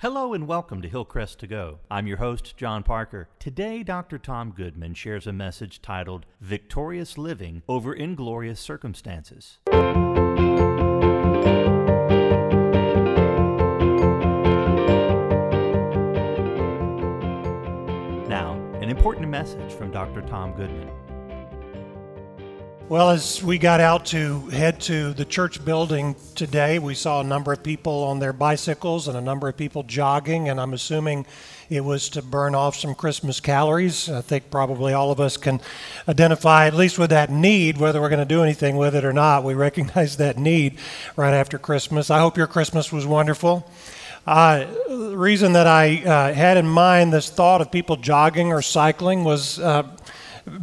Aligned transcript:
Hello 0.00 0.32
and 0.32 0.48
welcome 0.48 0.80
to 0.80 0.88
Hillcrest 0.88 1.40
to 1.40 1.46
Go. 1.46 1.80
I'm 1.90 2.06
your 2.06 2.16
host, 2.16 2.56
John 2.56 2.82
Parker. 2.82 3.28
Today, 3.38 3.82
Dr. 3.82 4.16
Tom 4.16 4.50
Goodman 4.50 4.94
shares 4.94 5.26
a 5.26 5.32
message 5.34 5.82
titled 5.82 6.24
Victorious 6.40 7.18
Living 7.18 7.62
Over 7.68 7.92
Inglorious 7.94 8.58
Circumstances. 8.58 9.58
Now, 18.26 18.54
an 18.80 18.88
important 18.88 19.28
message 19.28 19.74
from 19.74 19.90
Dr. 19.90 20.22
Tom 20.22 20.54
Goodman. 20.54 20.88
Well, 22.90 23.10
as 23.10 23.40
we 23.40 23.58
got 23.58 23.78
out 23.78 24.06
to 24.06 24.48
head 24.48 24.80
to 24.80 25.12
the 25.12 25.24
church 25.24 25.64
building 25.64 26.16
today, 26.34 26.80
we 26.80 26.96
saw 26.96 27.20
a 27.20 27.24
number 27.24 27.52
of 27.52 27.62
people 27.62 28.02
on 28.02 28.18
their 28.18 28.32
bicycles 28.32 29.06
and 29.06 29.16
a 29.16 29.20
number 29.20 29.48
of 29.48 29.56
people 29.56 29.84
jogging, 29.84 30.48
and 30.48 30.60
I'm 30.60 30.72
assuming 30.72 31.24
it 31.68 31.84
was 31.84 32.08
to 32.08 32.20
burn 32.20 32.56
off 32.56 32.74
some 32.74 32.96
Christmas 32.96 33.38
calories. 33.38 34.10
I 34.10 34.22
think 34.22 34.50
probably 34.50 34.92
all 34.92 35.12
of 35.12 35.20
us 35.20 35.36
can 35.36 35.60
identify, 36.08 36.66
at 36.66 36.74
least 36.74 36.98
with 36.98 37.10
that 37.10 37.30
need, 37.30 37.78
whether 37.78 38.00
we're 38.00 38.08
going 38.08 38.18
to 38.18 38.24
do 38.24 38.42
anything 38.42 38.76
with 38.76 38.96
it 38.96 39.04
or 39.04 39.12
not. 39.12 39.44
We 39.44 39.54
recognize 39.68 40.16
that 40.16 40.36
need 40.36 40.76
right 41.14 41.32
after 41.32 41.58
Christmas. 41.58 42.10
I 42.10 42.18
hope 42.18 42.36
your 42.36 42.48
Christmas 42.48 42.92
was 42.92 43.06
wonderful. 43.06 43.70
Uh, 44.26 44.66
the 44.88 45.16
reason 45.16 45.52
that 45.52 45.68
I 45.68 46.02
uh, 46.02 46.34
had 46.34 46.56
in 46.56 46.66
mind 46.66 47.12
this 47.12 47.30
thought 47.30 47.60
of 47.60 47.70
people 47.70 47.94
jogging 47.94 48.52
or 48.52 48.62
cycling 48.62 49.22
was 49.22 49.60
uh, 49.60 49.84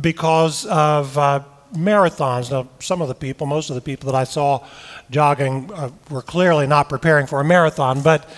because 0.01 0.65
of 0.65 1.17
uh, 1.17 1.43
marathons. 1.73 2.51
Now, 2.51 2.69
some 2.79 3.01
of 3.01 3.07
the 3.07 3.15
people, 3.15 3.47
most 3.47 3.69
of 3.69 3.75
the 3.75 3.81
people 3.81 4.11
that 4.11 4.17
I 4.17 4.23
saw 4.23 4.65
jogging 5.09 5.71
uh, 5.73 5.91
were 6.09 6.21
clearly 6.21 6.67
not 6.67 6.89
preparing 6.89 7.27
for 7.27 7.39
a 7.39 7.43
marathon, 7.43 8.01
but 8.01 8.29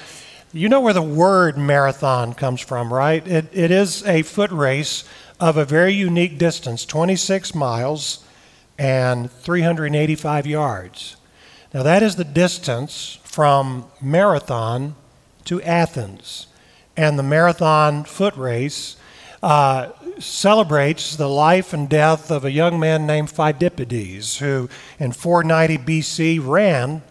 you 0.51 0.67
know 0.67 0.81
where 0.81 0.93
the 0.93 1.01
word 1.01 1.57
marathon 1.57 2.33
comes 2.33 2.61
from, 2.61 2.91
right? 2.91 3.25
It, 3.27 3.47
it 3.53 3.71
is 3.71 4.05
a 4.05 4.23
foot 4.23 4.51
race 4.51 5.03
of 5.39 5.57
a 5.57 5.65
very 5.65 5.93
unique 5.93 6.37
distance 6.37 6.85
26 6.85 7.53
miles 7.55 8.23
and 8.77 9.29
385 9.31 10.47
yards. 10.47 11.15
Now, 11.73 11.83
that 11.83 12.01
is 12.01 12.15
the 12.15 12.23
distance 12.23 13.19
from 13.23 13.85
Marathon 14.01 14.95
to 15.45 15.61
Athens. 15.61 16.47
And 16.97 17.17
the 17.17 17.23
marathon 17.23 18.03
foot 18.03 18.35
race 18.35 18.95
uh, 19.41 19.89
celebrates 20.19 21.15
the 21.15 21.29
life 21.29 21.73
and 21.73 21.89
death 21.89 22.29
of 22.31 22.43
a 22.43 22.51
young 22.51 22.79
man 22.79 23.05
named 23.05 23.29
Phidippides, 23.29 24.39
who 24.39 24.69
in 24.99 25.11
490 25.11 25.77
BC 25.77 26.45
ran 26.45 27.01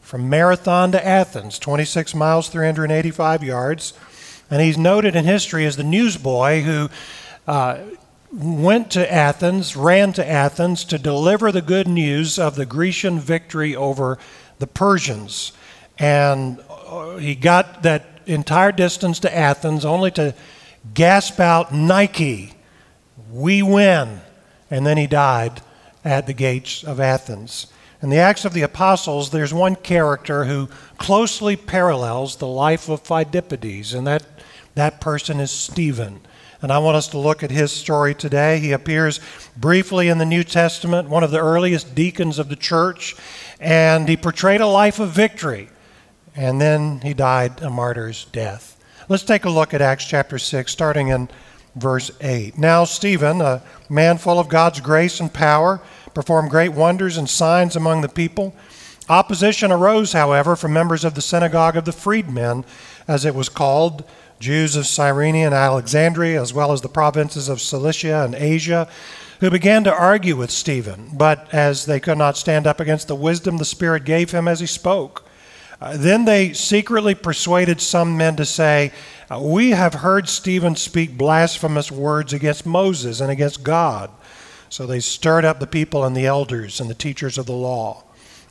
from 0.00 0.28
Marathon 0.28 0.92
to 0.92 1.04
Athens, 1.04 1.58
26 1.58 2.14
miles, 2.14 2.48
385 2.48 3.42
yards. 3.42 3.94
And 4.50 4.60
he's 4.62 4.78
noted 4.78 5.16
in 5.16 5.24
history 5.24 5.64
as 5.64 5.76
the 5.76 5.82
newsboy 5.82 6.60
who 6.60 6.90
uh, 7.46 7.78
went 8.30 8.90
to 8.92 9.12
Athens, 9.12 9.74
ran 9.74 10.12
to 10.12 10.28
Athens 10.28 10.84
to 10.84 10.98
deliver 10.98 11.50
the 11.50 11.62
good 11.62 11.88
news 11.88 12.38
of 12.38 12.54
the 12.54 12.66
Grecian 12.66 13.18
victory 13.18 13.74
over 13.74 14.18
the 14.58 14.66
Persians. 14.66 15.52
And 15.98 16.60
uh, 16.68 17.16
he 17.16 17.34
got 17.34 17.82
that 17.82 18.04
entire 18.26 18.72
distance 18.72 19.18
to 19.20 19.34
Athens 19.34 19.84
only 19.84 20.10
to 20.12 20.34
gasp 20.92 21.40
out, 21.40 21.72
Nike, 21.72 22.54
we 23.30 23.62
win. 23.62 24.20
And 24.70 24.86
then 24.86 24.96
he 24.96 25.06
died 25.06 25.62
at 26.04 26.26
the 26.26 26.32
gates 26.32 26.84
of 26.84 27.00
Athens. 27.00 27.68
In 28.02 28.10
the 28.10 28.18
Acts 28.18 28.44
of 28.44 28.52
the 28.52 28.62
Apostles, 28.62 29.30
there's 29.30 29.54
one 29.54 29.76
character 29.76 30.44
who 30.44 30.68
closely 30.98 31.56
parallels 31.56 32.36
the 32.36 32.46
life 32.46 32.88
of 32.88 33.02
Phidippides, 33.02 33.94
and 33.94 34.06
that, 34.06 34.26
that 34.74 35.00
person 35.00 35.40
is 35.40 35.50
Stephen. 35.50 36.20
And 36.60 36.72
I 36.72 36.78
want 36.78 36.96
us 36.96 37.08
to 37.08 37.18
look 37.18 37.42
at 37.42 37.50
his 37.50 37.72
story 37.72 38.14
today. 38.14 38.58
He 38.58 38.72
appears 38.72 39.20
briefly 39.56 40.08
in 40.08 40.18
the 40.18 40.26
New 40.26 40.44
Testament, 40.44 41.08
one 41.08 41.22
of 41.22 41.30
the 41.30 41.40
earliest 41.40 41.94
deacons 41.94 42.38
of 42.38 42.48
the 42.48 42.56
church, 42.56 43.16
and 43.60 44.08
he 44.08 44.16
portrayed 44.16 44.60
a 44.60 44.66
life 44.66 44.98
of 44.98 45.10
victory. 45.10 45.68
And 46.36 46.60
then 46.60 47.00
he 47.00 47.14
died 47.14 47.62
a 47.62 47.70
martyr's 47.70 48.24
death. 48.26 48.73
Let's 49.06 49.22
take 49.22 49.44
a 49.44 49.50
look 49.50 49.74
at 49.74 49.82
Acts 49.82 50.06
chapter 50.06 50.38
6, 50.38 50.72
starting 50.72 51.08
in 51.08 51.28
verse 51.76 52.10
8. 52.22 52.56
Now, 52.56 52.84
Stephen, 52.84 53.42
a 53.42 53.62
man 53.90 54.16
full 54.16 54.38
of 54.38 54.48
God's 54.48 54.80
grace 54.80 55.20
and 55.20 55.30
power, 55.30 55.82
performed 56.14 56.48
great 56.48 56.70
wonders 56.70 57.18
and 57.18 57.28
signs 57.28 57.76
among 57.76 58.00
the 58.00 58.08
people. 58.08 58.54
Opposition 59.10 59.70
arose, 59.70 60.14
however, 60.14 60.56
from 60.56 60.72
members 60.72 61.04
of 61.04 61.14
the 61.14 61.20
synagogue 61.20 61.76
of 61.76 61.84
the 61.84 61.92
freedmen, 61.92 62.64
as 63.06 63.26
it 63.26 63.34
was 63.34 63.50
called, 63.50 64.04
Jews 64.40 64.74
of 64.74 64.86
Cyrene 64.86 65.36
and 65.36 65.54
Alexandria, 65.54 66.40
as 66.40 66.54
well 66.54 66.72
as 66.72 66.80
the 66.80 66.88
provinces 66.88 67.50
of 67.50 67.60
Cilicia 67.60 68.24
and 68.24 68.34
Asia, 68.34 68.88
who 69.40 69.50
began 69.50 69.84
to 69.84 69.92
argue 69.92 70.36
with 70.36 70.50
Stephen. 70.50 71.10
But 71.12 71.46
as 71.52 71.84
they 71.84 72.00
could 72.00 72.16
not 72.16 72.38
stand 72.38 72.66
up 72.66 72.80
against 72.80 73.08
the 73.08 73.14
wisdom 73.14 73.58
the 73.58 73.66
Spirit 73.66 74.04
gave 74.04 74.30
him 74.30 74.48
as 74.48 74.60
he 74.60 74.66
spoke, 74.66 75.23
uh, 75.84 75.98
then 75.98 76.24
they 76.24 76.50
secretly 76.54 77.14
persuaded 77.14 77.78
some 77.78 78.16
men 78.16 78.36
to 78.36 78.44
say, 78.46 78.90
uh, 79.30 79.38
We 79.38 79.72
have 79.72 79.92
heard 79.92 80.30
Stephen 80.30 80.76
speak 80.76 81.18
blasphemous 81.18 81.92
words 81.92 82.32
against 82.32 82.64
Moses 82.64 83.20
and 83.20 83.30
against 83.30 83.62
God. 83.62 84.10
So 84.70 84.86
they 84.86 85.00
stirred 85.00 85.44
up 85.44 85.60
the 85.60 85.66
people 85.66 86.02
and 86.02 86.16
the 86.16 86.24
elders 86.24 86.80
and 86.80 86.88
the 86.88 86.94
teachers 86.94 87.36
of 87.36 87.44
the 87.44 87.52
law. 87.52 88.02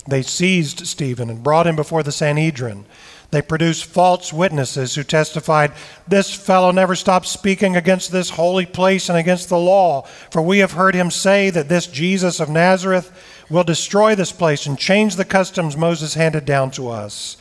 They 0.07 0.21
seized 0.21 0.85
Stephen 0.85 1.31
and 1.31 1.41
brought 1.41 1.65
him 1.65 1.75
before 1.75 2.03
the 2.03 2.11
Sanhedrin. 2.11 2.85
They 3.31 3.41
produced 3.41 3.85
false 3.85 4.31
witnesses 4.31 4.93
who 4.93 5.03
testified, 5.03 5.71
This 6.07 6.31
fellow 6.31 6.69
never 6.69 6.93
stopped 6.93 7.25
speaking 7.25 7.75
against 7.75 8.11
this 8.11 8.29
holy 8.29 8.67
place 8.67 9.09
and 9.09 9.17
against 9.17 9.49
the 9.49 9.57
law. 9.57 10.03
For 10.29 10.43
we 10.43 10.59
have 10.59 10.73
heard 10.73 10.93
him 10.93 11.09
say 11.09 11.49
that 11.49 11.67
this 11.67 11.87
Jesus 11.87 12.39
of 12.39 12.47
Nazareth 12.47 13.11
will 13.53 13.63
destroy 13.63 14.15
this 14.15 14.31
place 14.31 14.65
and 14.65 14.77
change 14.77 15.15
the 15.15 15.23
customs 15.23 15.77
Moses 15.77 16.15
handed 16.15 16.43
down 16.43 16.71
to 16.71 16.89
us. 16.89 17.37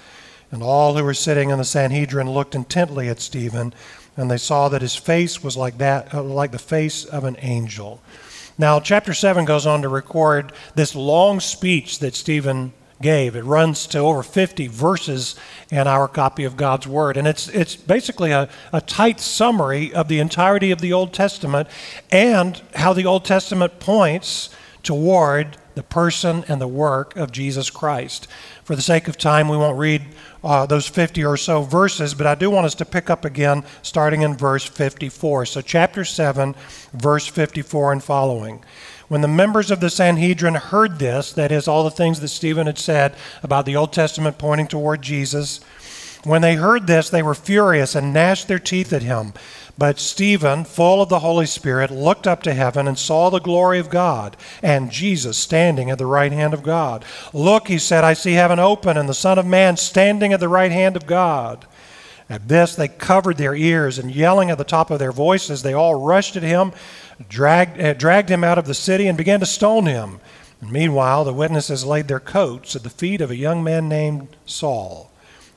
And 0.50 0.62
all 0.62 0.95
who 0.95 1.03
were 1.03 1.15
sitting 1.15 1.50
in 1.50 1.59
the 1.59 1.65
Sanhedrin 1.65 2.31
looked 2.31 2.55
intently 2.55 3.09
at 3.09 3.21
Stephen, 3.21 3.73
and 4.17 4.31
they 4.31 4.37
saw 4.37 4.69
that 4.69 4.83
his 4.83 4.95
face 4.95 5.43
was 5.43 5.56
like 5.56 5.78
that, 5.78 6.12
uh, 6.12 6.23
like 6.23 6.53
the 6.53 6.59
face 6.59 7.06
of 7.06 7.25
an 7.25 7.37
angel. 7.41 8.03
Now, 8.59 8.78
chapter 8.78 9.15
7 9.15 9.47
goes 9.47 9.65
on 9.65 9.81
to 9.83 9.89
record 9.89 10.53
this 10.75 10.95
long 10.95 11.41
speech 11.41 12.00
that 12.00 12.15
Stephen 12.15 12.75
gave. 13.00 13.34
It 13.34 13.44
runs 13.44 13.87
to 13.89 13.99
over 13.99 14.23
50 14.23 14.67
verses 14.67 15.34
in 15.71 15.87
our 15.87 16.06
copy 16.06 16.44
of 16.44 16.59
God's 16.59 16.87
Word. 16.87 17.17
And 17.17 17.27
it's, 17.27 17.49
it's 17.49 17.75
basically 17.75 18.31
a, 18.33 18.50
a 18.73 18.83
tight 18.83 19.21
summary 19.21 19.94
of 19.94 20.09
the 20.09 20.21
entirety 20.21 20.71
of 20.71 20.83
the 20.83 20.93
Old 20.93 21.15
Testament 21.15 21.69
and 22.11 22.61
how 22.75 22.93
the 22.93 23.06
Old 23.06 23.25
Testament 23.25 23.81
points 23.81 24.50
toward 24.83 25.56
the 25.75 25.83
person 25.83 26.44
and 26.49 26.60
the 26.60 26.69
work 26.69 27.16
of 27.16 27.33
Jesus 27.33 27.71
Christ. 27.71 28.27
For 28.65 28.77
the 28.77 28.83
sake 28.83 29.09
of 29.09 29.16
time, 29.16 29.49
we 29.49 29.56
won't 29.56 29.78
read 29.78 30.03
uh, 30.44 30.66
those 30.66 30.87
50 30.87 31.25
or 31.25 31.37
so 31.37 31.62
verses, 31.62 32.15
but 32.15 32.27
I 32.27 32.34
do 32.34 32.50
want 32.50 32.66
us 32.66 32.75
to 32.77 32.84
pick 32.84 33.10
up 33.10 33.25
again 33.25 33.65
starting 33.82 34.22
in 34.22 34.37
verse 34.37 34.65
54. 34.65 35.47
So, 35.47 35.61
chapter 35.61 36.05
7, 36.05 36.55
verse 36.93 37.27
54 37.27 37.93
and 37.93 38.03
following. 38.03 38.65
When 39.09 39.21
the 39.21 39.28
members 39.28 39.71
of 39.71 39.81
the 39.81 39.91
Sanhedrin 39.91 40.55
heard 40.55 40.99
this, 40.99 41.32
that 41.34 41.53
is, 41.53 41.69
all 41.69 41.84
the 41.84 41.91
things 41.91 42.21
that 42.21 42.28
Stephen 42.28 42.66
had 42.66 42.78
said 42.78 43.15
about 43.43 43.66
the 43.66 43.77
Old 43.77 43.93
Testament 43.93 44.38
pointing 44.38 44.69
toward 44.69 45.03
Jesus, 45.03 45.61
when 46.25 46.41
they 46.41 46.55
heard 46.55 46.87
this, 46.87 47.11
they 47.11 47.22
were 47.22 47.34
furious 47.34 47.94
and 47.94 48.15
gnashed 48.15 48.49
their 48.49 48.59
teeth 48.59 48.93
at 48.93 49.03
him. 49.03 49.32
But 49.82 49.98
Stephen, 49.98 50.62
full 50.62 51.03
of 51.03 51.09
the 51.09 51.19
Holy 51.19 51.44
Spirit, 51.44 51.91
looked 51.91 52.28
up 52.28 52.44
to 52.44 52.54
heaven 52.54 52.87
and 52.87 52.97
saw 52.97 53.31
the 53.31 53.41
glory 53.41 53.81
of 53.81 53.91
God 53.91 54.37
and 54.62 54.93
Jesus 54.93 55.37
standing 55.37 55.91
at 55.91 55.98
the 55.98 56.06
right 56.06 56.31
hand 56.31 56.54
of 56.54 56.62
God. 56.62 57.04
Look, 57.32 57.66
he 57.66 57.78
said, 57.78 58.04
I 58.04 58.12
see 58.12 58.34
heaven 58.34 58.60
open 58.60 58.97
and 58.97 59.09
the 59.09 59.12
Son 59.12 59.41
of 59.41 59.44
Man 59.44 59.76
standing 59.76 60.32
at 60.32 60.38
the 60.38 60.48
right 60.48 60.70
hand 60.70 60.94
of 60.94 61.04
God. 61.04 61.66
At 62.31 62.47
this, 62.47 62.76
they 62.76 62.87
covered 62.87 63.38
their 63.38 63.56
ears 63.56 63.99
and 63.99 64.14
yelling 64.14 64.50
at 64.50 64.58
the 64.58 64.62
top 64.62 64.93
of 64.93 65.00
their 65.00 65.11
voices, 65.11 65.64
they 65.64 65.75
all 65.75 65.96
rushed 65.96 66.37
at 66.37 66.44
him, 66.44 66.70
dragged, 67.28 67.81
uh, 67.81 67.94
dragged 67.94 68.28
him 68.28 68.44
out 68.44 68.58
of 68.58 68.67
the 68.67 68.75
city, 68.75 69.08
and 69.08 69.19
began 69.19 69.40
to 69.40 69.46
stone 69.46 69.87
him. 69.87 70.20
And 70.61 70.70
meanwhile, 70.70 71.25
the 71.25 71.35
witnesses 71.35 71.85
laid 71.85 72.06
their 72.06 72.20
coats 72.20 72.76
at 72.76 72.85
the 72.85 72.88
feet 72.88 73.20
of 73.20 73.32
a 73.32 73.37
young 73.37 73.64
man 73.64 73.88
named 73.88 74.28
Saul. 74.46 75.12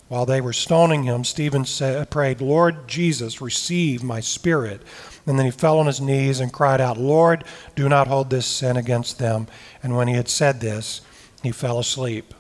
While 0.08 0.26
they 0.26 0.40
were 0.40 0.54
stoning 0.54 1.04
him, 1.04 1.24
Stephen 1.24 1.66
said, 1.66 2.10
prayed, 2.12 2.40
Lord 2.40 2.88
Jesus, 2.88 3.42
receive 3.42 4.04
my 4.04 4.20
spirit. 4.20 4.82
And 5.26 5.40
then 5.40 5.46
he 5.46 5.52
fell 5.52 5.80
on 5.80 5.88
his 5.88 6.00
knees 6.00 6.40
and 6.40 6.54
cried 6.54 6.80
out, 6.80 6.98
Lord, 6.98 7.44
do 7.76 7.90
not 7.90 8.08
hold 8.08 8.30
this 8.30 8.46
sin 8.46 8.78
against 8.78 9.18
them. 9.18 9.48
And 9.82 9.96
when 9.96 10.08
he 10.08 10.14
had 10.14 10.30
said 10.30 10.60
this, 10.60 11.02
he 11.42 11.52
fell 11.52 11.80
asleep. 11.80 12.34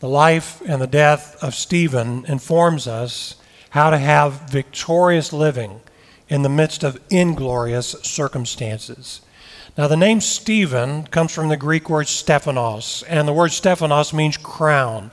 The 0.00 0.08
life 0.08 0.60
and 0.66 0.82
the 0.82 0.86
death 0.86 1.36
of 1.42 1.54
Stephen 1.54 2.24
informs 2.26 2.86
us 2.86 3.36
how 3.70 3.90
to 3.90 3.98
have 3.98 4.50
victorious 4.50 5.32
living 5.32 5.80
in 6.28 6.42
the 6.42 6.48
midst 6.48 6.82
of 6.82 7.00
inglorious 7.10 7.92
circumstances. 8.02 9.20
Now, 9.76 9.86
the 9.86 9.96
name 9.96 10.20
Stephen 10.20 11.04
comes 11.04 11.32
from 11.32 11.48
the 11.48 11.56
Greek 11.56 11.88
word 11.88 12.08
Stephanos, 12.08 13.04
and 13.08 13.28
the 13.28 13.32
word 13.32 13.52
Stephanos 13.52 14.12
means 14.12 14.36
crown. 14.36 15.12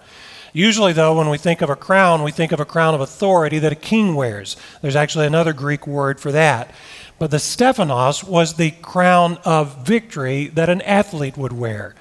Usually, 0.56 0.94
though, 0.94 1.18
when 1.18 1.28
we 1.28 1.38
think 1.38 1.62
of 1.62 1.70
a 1.70 1.76
crown, 1.76 2.24
we 2.24 2.32
think 2.32 2.54
of 2.54 2.62
a 2.62 2.66
crown 2.66 2.96
of 2.96 3.02
authority 3.02 3.60
that 3.60 3.74
a 3.74 3.76
king 3.76 4.16
wears. 4.16 4.56
There's 4.82 4.96
actually 4.96 5.28
another 5.28 5.52
Greek 5.52 5.86
word 5.86 6.18
for 6.18 6.32
that. 6.32 6.72
But 7.20 7.30
the 7.30 7.40
Stephanos 7.40 8.24
was 8.24 8.54
the 8.54 8.72
crown 8.72 9.38
of 9.44 9.86
victory 9.86 10.48
that 10.48 10.70
an 10.70 10.80
athlete 10.84 11.36
would 11.36 11.52
wear. 11.52 11.94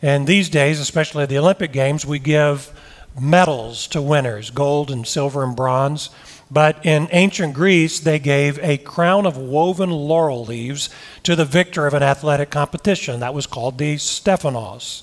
And 0.00 0.28
these 0.28 0.48
days, 0.48 0.78
especially 0.78 1.24
at 1.24 1.30
the 1.30 1.38
Olympic 1.38 1.72
Games, 1.72 2.06
we 2.06 2.20
give 2.20 2.72
medals 3.20 3.88
to 3.88 4.00
winners 4.00 4.50
gold 4.50 4.92
and 4.92 5.04
silver 5.04 5.42
and 5.42 5.56
bronze. 5.56 6.10
But 6.48 6.86
in 6.86 7.08
ancient 7.10 7.54
Greece, 7.54 7.98
they 7.98 8.20
gave 8.20 8.56
a 8.60 8.78
crown 8.78 9.26
of 9.26 9.36
woven 9.36 9.90
laurel 9.90 10.44
leaves 10.44 10.90
to 11.24 11.34
the 11.34 11.44
victor 11.44 11.88
of 11.88 11.94
an 11.94 12.04
athletic 12.04 12.50
competition. 12.50 13.18
That 13.18 13.34
was 13.34 13.48
called 13.48 13.78
the 13.78 13.96
Stephanos. 13.96 15.02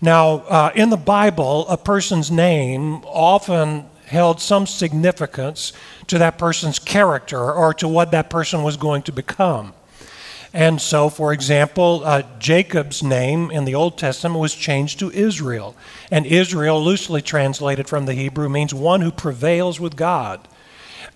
Now, 0.00 0.38
uh, 0.48 0.72
in 0.74 0.90
the 0.90 0.96
Bible, 0.96 1.66
a 1.68 1.76
person's 1.76 2.30
name 2.30 3.04
often 3.04 3.86
held 4.06 4.40
some 4.40 4.66
significance 4.66 5.72
to 6.08 6.18
that 6.18 6.38
person's 6.38 6.78
character 6.78 7.52
or 7.52 7.72
to 7.74 7.88
what 7.88 8.10
that 8.10 8.30
person 8.30 8.62
was 8.62 8.76
going 8.76 9.02
to 9.02 9.12
become. 9.12 9.72
And 10.52 10.80
so, 10.80 11.08
for 11.08 11.32
example, 11.32 12.02
uh, 12.04 12.22
Jacob's 12.38 13.02
name 13.02 13.50
in 13.50 13.64
the 13.64 13.74
Old 13.74 13.98
Testament 13.98 14.38
was 14.38 14.54
changed 14.54 15.00
to 15.00 15.10
Israel. 15.10 15.74
And 16.12 16.24
Israel, 16.24 16.82
loosely 16.82 17.22
translated 17.22 17.88
from 17.88 18.06
the 18.06 18.14
Hebrew, 18.14 18.48
means 18.48 18.72
one 18.72 19.00
who 19.00 19.10
prevails 19.10 19.80
with 19.80 19.96
God. 19.96 20.46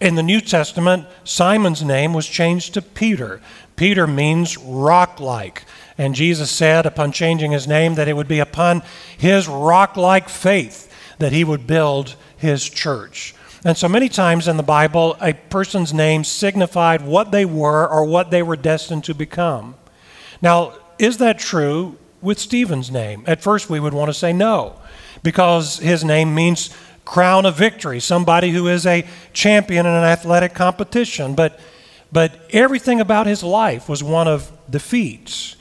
In 0.00 0.16
the 0.16 0.24
New 0.24 0.40
Testament, 0.40 1.06
Simon's 1.22 1.84
name 1.84 2.12
was 2.12 2.26
changed 2.26 2.74
to 2.74 2.82
Peter. 2.82 3.40
Peter 3.76 4.08
means 4.08 4.58
rock 4.58 5.20
like. 5.20 5.64
And 5.98 6.14
Jesus 6.14 6.50
said, 6.50 6.86
upon 6.86 7.10
changing 7.10 7.50
his 7.50 7.66
name, 7.66 7.96
that 7.96 8.08
it 8.08 8.14
would 8.14 8.28
be 8.28 8.38
upon 8.38 8.82
his 9.18 9.48
rock 9.48 9.96
like 9.96 10.28
faith 10.28 10.86
that 11.18 11.32
he 11.32 11.42
would 11.42 11.66
build 11.66 12.14
his 12.36 12.64
church. 12.68 13.34
And 13.64 13.76
so 13.76 13.88
many 13.88 14.08
times 14.08 14.46
in 14.46 14.56
the 14.56 14.62
Bible, 14.62 15.16
a 15.20 15.32
person's 15.32 15.92
name 15.92 16.22
signified 16.22 17.02
what 17.02 17.32
they 17.32 17.44
were 17.44 17.88
or 17.88 18.04
what 18.04 18.30
they 18.30 18.42
were 18.42 18.56
destined 18.56 19.02
to 19.04 19.14
become. 19.14 19.74
Now, 20.40 20.74
is 20.98 21.18
that 21.18 21.40
true 21.40 21.98
with 22.20 22.38
Stephen's 22.38 22.90
name? 22.90 23.24
At 23.26 23.42
first, 23.42 23.68
we 23.68 23.80
would 23.80 23.94
want 23.94 24.08
to 24.08 24.14
say 24.14 24.32
no, 24.32 24.76
because 25.24 25.78
his 25.78 26.04
name 26.04 26.32
means 26.34 26.70
crown 27.04 27.46
of 27.46 27.56
victory, 27.56 27.98
somebody 27.98 28.50
who 28.50 28.68
is 28.68 28.86
a 28.86 29.04
champion 29.32 29.86
in 29.86 29.92
an 29.92 30.04
athletic 30.04 30.54
competition. 30.54 31.34
But, 31.34 31.58
but 32.12 32.38
everything 32.50 33.00
about 33.00 33.26
his 33.26 33.42
life 33.42 33.88
was 33.88 34.04
one 34.04 34.28
of 34.28 34.52
defeats. 34.70 35.56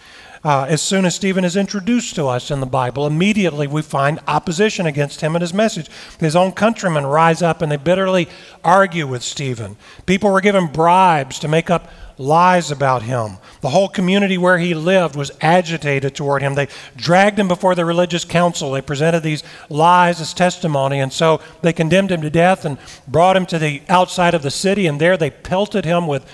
Uh, 0.48 0.66
as 0.70 0.82
soon 0.82 1.04
as 1.04 1.14
Stephen 1.14 1.44
is 1.44 1.58
introduced 1.58 2.16
to 2.16 2.26
us 2.26 2.50
in 2.52 2.62
the 2.62 2.66
Bible, 2.66 3.06
immediately 3.06 3.68
we 3.68 3.82
find 3.82 4.18
opposition 4.30 4.86
against 4.86 5.20
him 5.20 5.36
and 5.36 5.42
his 5.42 5.54
message. 5.54 5.90
His 6.22 6.38
own 6.38 6.54
countrymen 6.54 7.06
rise 7.06 7.42
up 7.42 7.62
and 7.62 7.70
they 7.70 7.76
bitterly 7.76 8.30
argue 8.64 9.06
with 9.08 9.24
Stephen. 9.24 9.76
People 10.06 10.32
were 10.32 10.40
given 10.40 10.68
bribes 10.68 11.38
to 11.40 11.50
make 11.50 11.70
up 11.70 11.92
lies 12.18 12.72
about 12.72 13.04
him. 13.04 13.40
The 13.60 13.72
whole 13.72 13.90
community 13.90 14.38
where 14.38 14.58
he 14.58 14.74
lived 14.74 15.18
was 15.18 15.32
agitated 15.42 16.16
toward 16.16 16.42
him. 16.42 16.56
They 16.56 16.70
dragged 16.96 17.38
him 17.38 17.50
before 17.50 17.76
the 17.76 17.84
religious 17.84 18.24
council. 18.24 18.72
They 18.72 18.82
presented 18.82 19.24
these 19.24 19.44
lies 19.68 20.22
as 20.22 20.34
testimony, 20.34 21.02
and 21.02 21.12
so 21.12 21.42
they 21.62 21.74
condemned 21.74 22.14
him 22.14 22.22
to 22.22 22.30
death 22.30 22.64
and 22.64 22.78
brought 23.06 23.36
him 23.36 23.46
to 23.48 23.60
the 23.60 23.82
outside 23.90 24.34
of 24.34 24.44
the 24.44 24.52
city, 24.52 24.88
and 24.88 25.02
there 25.02 25.18
they 25.18 25.30
pelted 25.30 25.84
him 25.84 26.08
with 26.08 26.26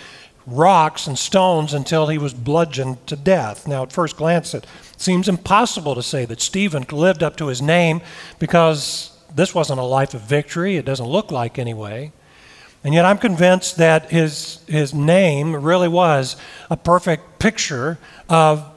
rocks 0.45 1.07
and 1.07 1.18
stones 1.18 1.74
until 1.74 2.07
he 2.07 2.18
was 2.18 2.34
bludgeoned 2.34 3.06
to 3.07 3.16
death. 3.16 3.68
Now, 3.68 3.84
at 3.84 3.92
first 3.92 4.18
glance, 4.18 4.54
it 4.54 4.66
seems 4.98 5.30
impossible 5.30 5.95
to 5.95 6.04
say 6.04 6.25
that 6.25 6.42
Stephen 6.42 6.86
lived 6.92 7.24
up 7.24 7.38
to 7.38 7.48
his 7.48 7.62
name 7.62 8.01
because 8.40 9.18
this 9.34 9.56
wasn't 9.56 9.80
a 9.80 9.84
life 9.84 10.13
of 10.13 10.22
victory. 10.22 10.78
It 10.78 10.86
doesn't 10.86 11.06
look 11.06 11.31
like, 11.31 11.57
anyway. 11.57 12.12
And 12.84 12.94
yet, 12.94 13.06
I'm 13.06 13.18
convinced 13.18 13.78
that 13.78 14.12
his, 14.12 14.60
his 14.68 14.94
name 14.94 15.56
really 15.56 15.88
was 15.88 16.36
a 16.69 16.75
perfect 16.75 17.39
picture 17.39 17.98
of 18.28 18.69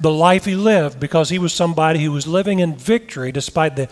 the 0.00 0.10
life 0.10 0.44
he 0.44 0.56
lived 0.56 0.98
because 0.98 1.28
he 1.28 1.38
was 1.38 1.52
somebody 1.52 2.02
who 2.02 2.10
was 2.10 2.26
living 2.26 2.58
in 2.58 2.74
victory 2.74 3.30
despite 3.30 3.76
the 3.76 3.88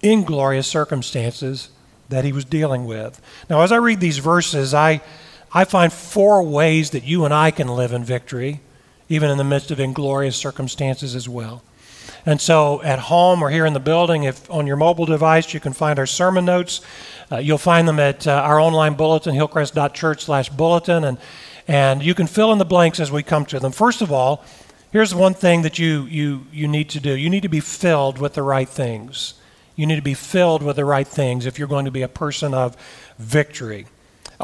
inglorious 0.00 0.66
circumstances 0.66 1.68
that 2.08 2.24
he 2.24 2.32
was 2.32 2.46
dealing 2.46 2.86
with. 2.86 3.20
Now, 3.50 3.60
as 3.60 3.70
I 3.70 3.76
read 3.76 4.00
these 4.00 4.18
verses, 4.18 4.72
I 4.72 5.02
I 5.52 5.64
find 5.64 5.92
four 5.92 6.42
ways 6.42 6.90
that 6.90 7.04
you 7.04 7.24
and 7.24 7.34
I 7.34 7.50
can 7.50 7.68
live 7.68 7.92
in 7.92 8.04
victory, 8.04 8.60
even 9.08 9.30
in 9.30 9.38
the 9.38 9.44
midst 9.44 9.70
of 9.70 9.80
inglorious 9.80 10.36
circumstances 10.36 11.16
as 11.16 11.28
well. 11.28 11.62
And 12.24 12.40
so 12.40 12.82
at 12.82 12.98
home 12.98 13.42
or 13.42 13.50
here 13.50 13.66
in 13.66 13.72
the 13.72 13.80
building, 13.80 14.24
if 14.24 14.48
on 14.50 14.66
your 14.66 14.76
mobile 14.76 15.06
device, 15.06 15.52
you 15.52 15.60
can 15.60 15.72
find 15.72 15.98
our 15.98 16.06
sermon 16.06 16.44
notes. 16.44 16.80
Uh, 17.32 17.38
you'll 17.38 17.58
find 17.58 17.88
them 17.88 17.98
at 17.98 18.26
uh, 18.26 18.32
our 18.32 18.60
online 18.60 18.94
bulletin, 18.94 19.34
hillcrest.church 19.34 20.24
slash 20.24 20.48
bulletin, 20.50 21.04
and, 21.04 21.18
and 21.66 22.02
you 22.02 22.14
can 22.14 22.26
fill 22.26 22.52
in 22.52 22.58
the 22.58 22.64
blanks 22.64 23.00
as 23.00 23.10
we 23.10 23.22
come 23.22 23.44
to 23.46 23.58
them. 23.58 23.72
First 23.72 24.02
of 24.02 24.12
all, 24.12 24.44
here's 24.92 25.14
one 25.14 25.34
thing 25.34 25.62
that 25.62 25.78
you, 25.78 26.04
you, 26.04 26.46
you 26.52 26.68
need 26.68 26.90
to 26.90 27.00
do. 27.00 27.14
You 27.16 27.30
need 27.30 27.42
to 27.42 27.48
be 27.48 27.60
filled 27.60 28.18
with 28.18 28.34
the 28.34 28.42
right 28.42 28.68
things. 28.68 29.34
You 29.74 29.86
need 29.86 29.96
to 29.96 30.02
be 30.02 30.14
filled 30.14 30.62
with 30.62 30.76
the 30.76 30.84
right 30.84 31.08
things 31.08 31.46
if 31.46 31.58
you're 31.58 31.68
going 31.68 31.86
to 31.86 31.90
be 31.90 32.02
a 32.02 32.08
person 32.08 32.54
of 32.54 32.76
victory. 33.18 33.86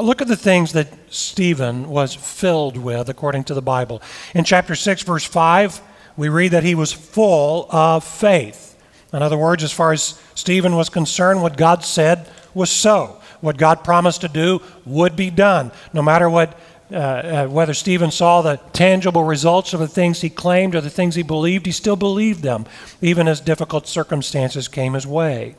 Look 0.01 0.21
at 0.21 0.29
the 0.29 0.37
things 0.37 0.73
that 0.73 0.89
Stephen 1.09 1.89
was 1.89 2.15
filled 2.15 2.77
with 2.77 3.09
according 3.09 3.45
to 3.45 3.55
the 3.55 3.63
Bible. 3.63 4.03
In 4.35 4.45
chapter 4.45 4.75
6, 4.75 5.03
verse 5.03 5.25
5, 5.25 5.81
we 6.19 6.29
read 6.29 6.53
that 6.53 6.65
he 6.65 6.75
was 6.75 6.93
full 6.93 7.67
of 7.71 8.05
faith. 8.05 8.77
In 9.15 9.23
other 9.23 9.39
words, 9.39 9.65
as 9.65 9.73
far 9.73 9.93
as 9.93 10.21
Stephen 10.35 10.77
was 10.77 10.91
concerned, 10.91 11.41
what 11.41 11.57
God 11.57 11.83
said 11.83 12.29
was 12.53 12.71
so. 12.71 13.23
What 13.41 13.57
God 13.57 13.85
promised 13.85 14.21
to 14.21 14.29
do 14.29 14.61
would 14.85 15.17
be 15.17 15.31
done. 15.31 15.73
No 15.95 16.03
matter 16.03 16.29
what, 16.29 16.59
uh, 16.93 16.97
uh, 16.97 17.47
whether 17.47 17.73
Stephen 17.73 18.11
saw 18.11 18.43
the 18.43 18.57
tangible 18.75 19.25
results 19.25 19.73
of 19.73 19.81
the 19.81 19.89
things 19.89 20.21
he 20.21 20.29
claimed 20.29 20.75
or 20.75 20.83
the 20.83 20.91
things 20.91 21.15
he 21.15 21.23
believed, 21.23 21.65
he 21.65 21.73
still 21.73 21.97
believed 21.97 22.43
them, 22.43 22.67
even 23.01 23.29
as 23.29 23.41
difficult 23.41 23.87
circumstances 23.87 24.69
came 24.69 24.93
his 24.93 25.07
way. 25.07 25.55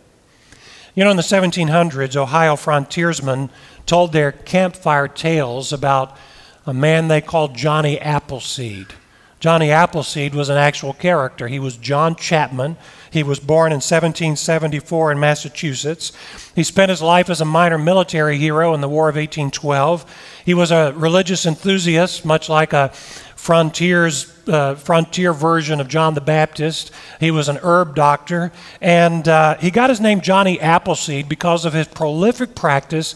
You 0.97 1.03
know, 1.03 1.11
in 1.11 1.17
the 1.17 1.21
1700s, 1.21 2.15
Ohio 2.15 2.55
frontiersmen 2.55 3.51
told 3.85 4.13
their 4.13 4.31
campfire 4.31 5.07
tales 5.07 5.71
about 5.71 6.17
a 6.65 6.73
man 6.73 7.07
they 7.07 7.21
called 7.21 7.55
Johnny 7.55 7.99
Appleseed. 7.99 8.95
Johnny 9.39 9.69
Appleseed 9.69 10.33
was 10.33 10.49
an 10.49 10.57
actual 10.57 10.93
character. 10.93 11.47
He 11.47 11.59
was 11.59 11.77
John 11.77 12.15
Chapman. 12.15 12.77
He 13.11 13.21
was 13.21 13.39
born 13.39 13.71
in 13.71 13.75
1774 13.75 15.11
in 15.11 15.19
Massachusetts. 15.19 16.11
He 16.55 16.63
spent 16.63 16.89
his 16.89 17.03
life 17.03 17.29
as 17.29 17.41
a 17.41 17.45
minor 17.45 17.77
military 17.77 18.39
hero 18.39 18.73
in 18.73 18.81
the 18.81 18.89
War 18.89 19.07
of 19.07 19.17
1812. 19.17 20.41
He 20.45 20.55
was 20.55 20.71
a 20.71 20.93
religious 20.95 21.45
enthusiast, 21.45 22.25
much 22.25 22.49
like 22.49 22.73
a 22.73 22.91
frontiers 23.37 24.33
uh, 24.49 24.75
frontier 24.75 25.33
version 25.33 25.79
of 25.79 25.87
John 25.87 26.13
the 26.13 26.21
Baptist. 26.21 26.91
He 27.19 27.31
was 27.31 27.49
an 27.49 27.59
herb 27.61 27.95
doctor, 27.95 28.51
and 28.81 29.27
uh, 29.27 29.57
he 29.57 29.71
got 29.71 29.89
his 29.89 30.01
name 30.01 30.21
Johnny 30.21 30.59
Appleseed 30.59 31.29
because 31.29 31.63
of 31.65 31.73
his 31.73 31.87
prolific 31.87 32.55
practice 32.55 33.15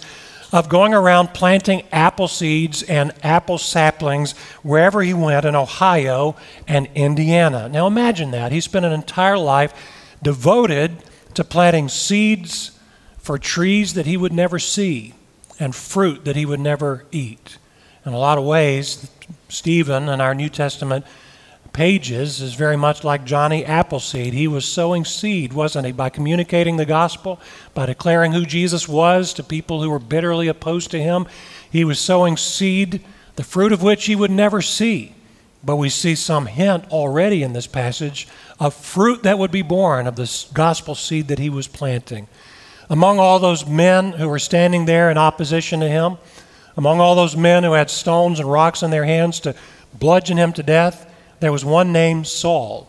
of 0.52 0.68
going 0.68 0.94
around 0.94 1.34
planting 1.34 1.84
apple 1.92 2.28
seeds 2.28 2.84
and 2.84 3.14
apple 3.24 3.58
saplings 3.58 4.34
wherever 4.64 5.02
he 5.02 5.14
went 5.14 5.46
in 5.46 5.56
Ohio 5.56 6.36
and 6.68 6.90
Indiana. 6.94 7.70
Now 7.70 7.88
imagine 7.88 8.32
that. 8.32 8.52
He 8.52 8.60
spent 8.60 8.86
an 8.86 8.92
entire 8.92 9.38
life 9.38 9.74
devoted 10.22 10.98
to 11.36 11.44
planting 11.44 11.88
seeds 11.88 12.78
for 13.18 13.38
trees 13.38 13.94
that 13.94 14.06
he 14.06 14.18
would 14.18 14.34
never 14.34 14.60
see 14.60 15.14
and 15.60 15.74
fruit 15.74 16.26
that 16.26 16.36
he 16.36 16.46
would 16.46 16.60
never 16.60 17.06
eat. 17.12 17.58
In 18.04 18.14
a 18.14 18.18
lot 18.18 18.40
of 18.40 18.44
ways, 18.44 19.12
Stephen 19.48 20.10
in 20.10 20.20
our 20.20 20.34
New 20.34 20.50
Testament 20.50 21.06
pages 21.72 22.42
is 22.42 22.56
very 22.56 22.76
much 22.76 23.04
like 23.04 23.24
Johnny 23.26 23.64
Appleseed. 23.64 24.34
He 24.34 24.48
was 24.48 24.66
sowing 24.66 25.06
seed, 25.06 25.54
wasn't 25.54 25.86
he, 25.86 25.92
by 25.92 26.10
communicating 26.10 26.78
the 26.78 26.86
gospel, 26.86 27.40
by 27.76 27.86
declaring 27.86 28.32
who 28.32 28.44
Jesus 28.44 28.88
was 28.88 29.34
to 29.34 29.44
people 29.44 29.84
who 29.84 29.90
were 29.90 30.00
bitterly 30.00 30.48
opposed 30.48 30.90
to 30.92 31.02
him. 31.02 31.28
He 31.70 31.86
was 31.86 32.00
sowing 32.00 32.38
seed, 32.38 33.02
the 33.36 33.44
fruit 33.44 33.72
of 33.72 33.84
which 33.84 34.06
he 34.06 34.16
would 34.16 34.32
never 34.32 34.64
see. 34.64 35.14
But 35.64 35.76
we 35.76 35.90
see 35.90 36.16
some 36.16 36.48
hint 36.48 36.90
already 36.90 37.44
in 37.44 37.54
this 37.54 37.68
passage 37.68 38.28
of 38.60 38.74
fruit 38.74 39.22
that 39.24 39.38
would 39.38 39.52
be 39.52 39.62
born 39.62 40.08
of 40.08 40.16
this 40.16 40.50
gospel 40.54 40.96
seed 40.96 41.28
that 41.28 41.38
he 41.38 41.52
was 41.52 41.68
planting. 41.68 42.28
Among 42.90 43.20
all 43.20 43.38
those 43.38 43.68
men 43.68 44.14
who 44.14 44.28
were 44.28 44.40
standing 44.40 44.86
there 44.86 45.12
in 45.12 45.20
opposition 45.20 45.80
to 45.82 45.88
him, 45.88 46.18
among 46.78 47.00
all 47.00 47.16
those 47.16 47.36
men 47.36 47.64
who 47.64 47.74
had 47.74 47.90
stones 47.90 48.40
and 48.40 48.52
rocks 48.52 48.84
in 48.84 48.92
their 48.92 49.06
hands 49.06 49.40
to 49.42 49.56
bludgeon 49.94 50.38
him 50.38 50.54
to 50.54 50.64
death, 50.64 51.12
there 51.40 51.52
was 51.52 51.66
one 51.66 51.92
named 51.92 52.28
Saul. 52.28 52.88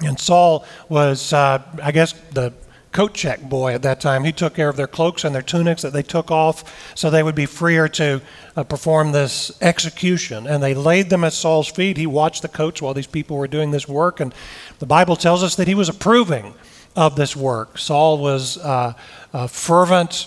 And 0.00 0.18
Saul 0.18 0.64
was, 0.88 1.32
uh, 1.32 1.62
I 1.82 1.92
guess, 1.92 2.12
the 2.32 2.52
coat 2.92 3.14
check 3.14 3.40
boy 3.42 3.74
at 3.74 3.82
that 3.82 4.00
time. 4.00 4.24
He 4.24 4.32
took 4.32 4.54
care 4.54 4.68
of 4.68 4.76
their 4.76 4.86
cloaks 4.86 5.24
and 5.24 5.34
their 5.34 5.42
tunics 5.42 5.82
that 5.82 5.92
they 5.92 6.02
took 6.02 6.30
off 6.30 6.94
so 6.96 7.10
they 7.10 7.22
would 7.22 7.34
be 7.34 7.46
freer 7.46 7.88
to 7.88 8.20
uh, 8.56 8.64
perform 8.64 9.12
this 9.12 9.56
execution. 9.60 10.46
And 10.46 10.62
they 10.62 10.74
laid 10.74 11.10
them 11.10 11.24
at 11.24 11.32
Saul's 11.32 11.68
feet. 11.68 11.96
He 11.96 12.06
watched 12.06 12.42
the 12.42 12.48
coats 12.48 12.80
while 12.80 12.94
these 12.94 13.06
people 13.06 13.36
were 13.36 13.48
doing 13.48 13.70
this 13.70 13.88
work. 13.88 14.20
And 14.20 14.34
the 14.78 14.86
Bible 14.86 15.16
tells 15.16 15.42
us 15.42 15.56
that 15.56 15.68
he 15.68 15.74
was 15.74 15.88
approving 15.88 16.54
of 16.96 17.16
this 17.16 17.36
work. 17.36 17.78
Saul 17.78 18.18
was 18.18 18.58
uh, 18.58 18.94
a 19.32 19.48
fervent 19.48 20.26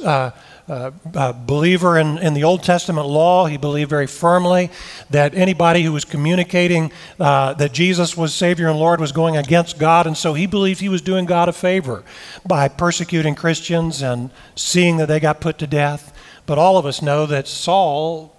uh, 0.68 1.34
believer 1.34 1.98
in, 1.98 2.18
in 2.18 2.34
the 2.34 2.44
Old 2.44 2.64
Testament 2.64 3.08
law. 3.08 3.46
He 3.46 3.58
believed 3.58 3.90
very 3.90 4.08
firmly 4.08 4.70
that 5.10 5.34
anybody 5.36 5.84
who 5.84 5.92
was 5.92 6.06
communicating 6.06 6.92
uh, 7.20 7.54
that 7.54 7.72
Jesus 7.74 8.16
was 8.16 8.34
Savior 8.34 8.70
and 8.70 8.80
Lord 8.80 9.00
was 9.00 9.12
going 9.12 9.38
against 9.38 9.80
God, 9.80 10.08
and 10.08 10.18
so 10.18 10.34
he 10.34 10.46
believed 10.46 10.80
he 10.80 10.90
was 10.90 11.02
doing 11.02 11.26
God 11.26 11.50
a 11.50 11.54
favor 11.54 12.04
by 12.46 12.68
persecuting 12.68 13.36
Christians 13.36 14.02
and 14.02 14.32
seeing 14.56 14.98
that 14.98 15.08
they 15.08 15.20
got 15.20 15.42
put 15.42 15.58
to 15.60 15.68
death. 15.68 16.18
But 16.46 16.58
all 16.58 16.78
of 16.78 16.86
us 16.86 17.02
know 17.02 17.26
that 17.26 17.48
Saul 17.48 18.36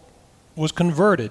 was 0.56 0.72
converted 0.72 1.30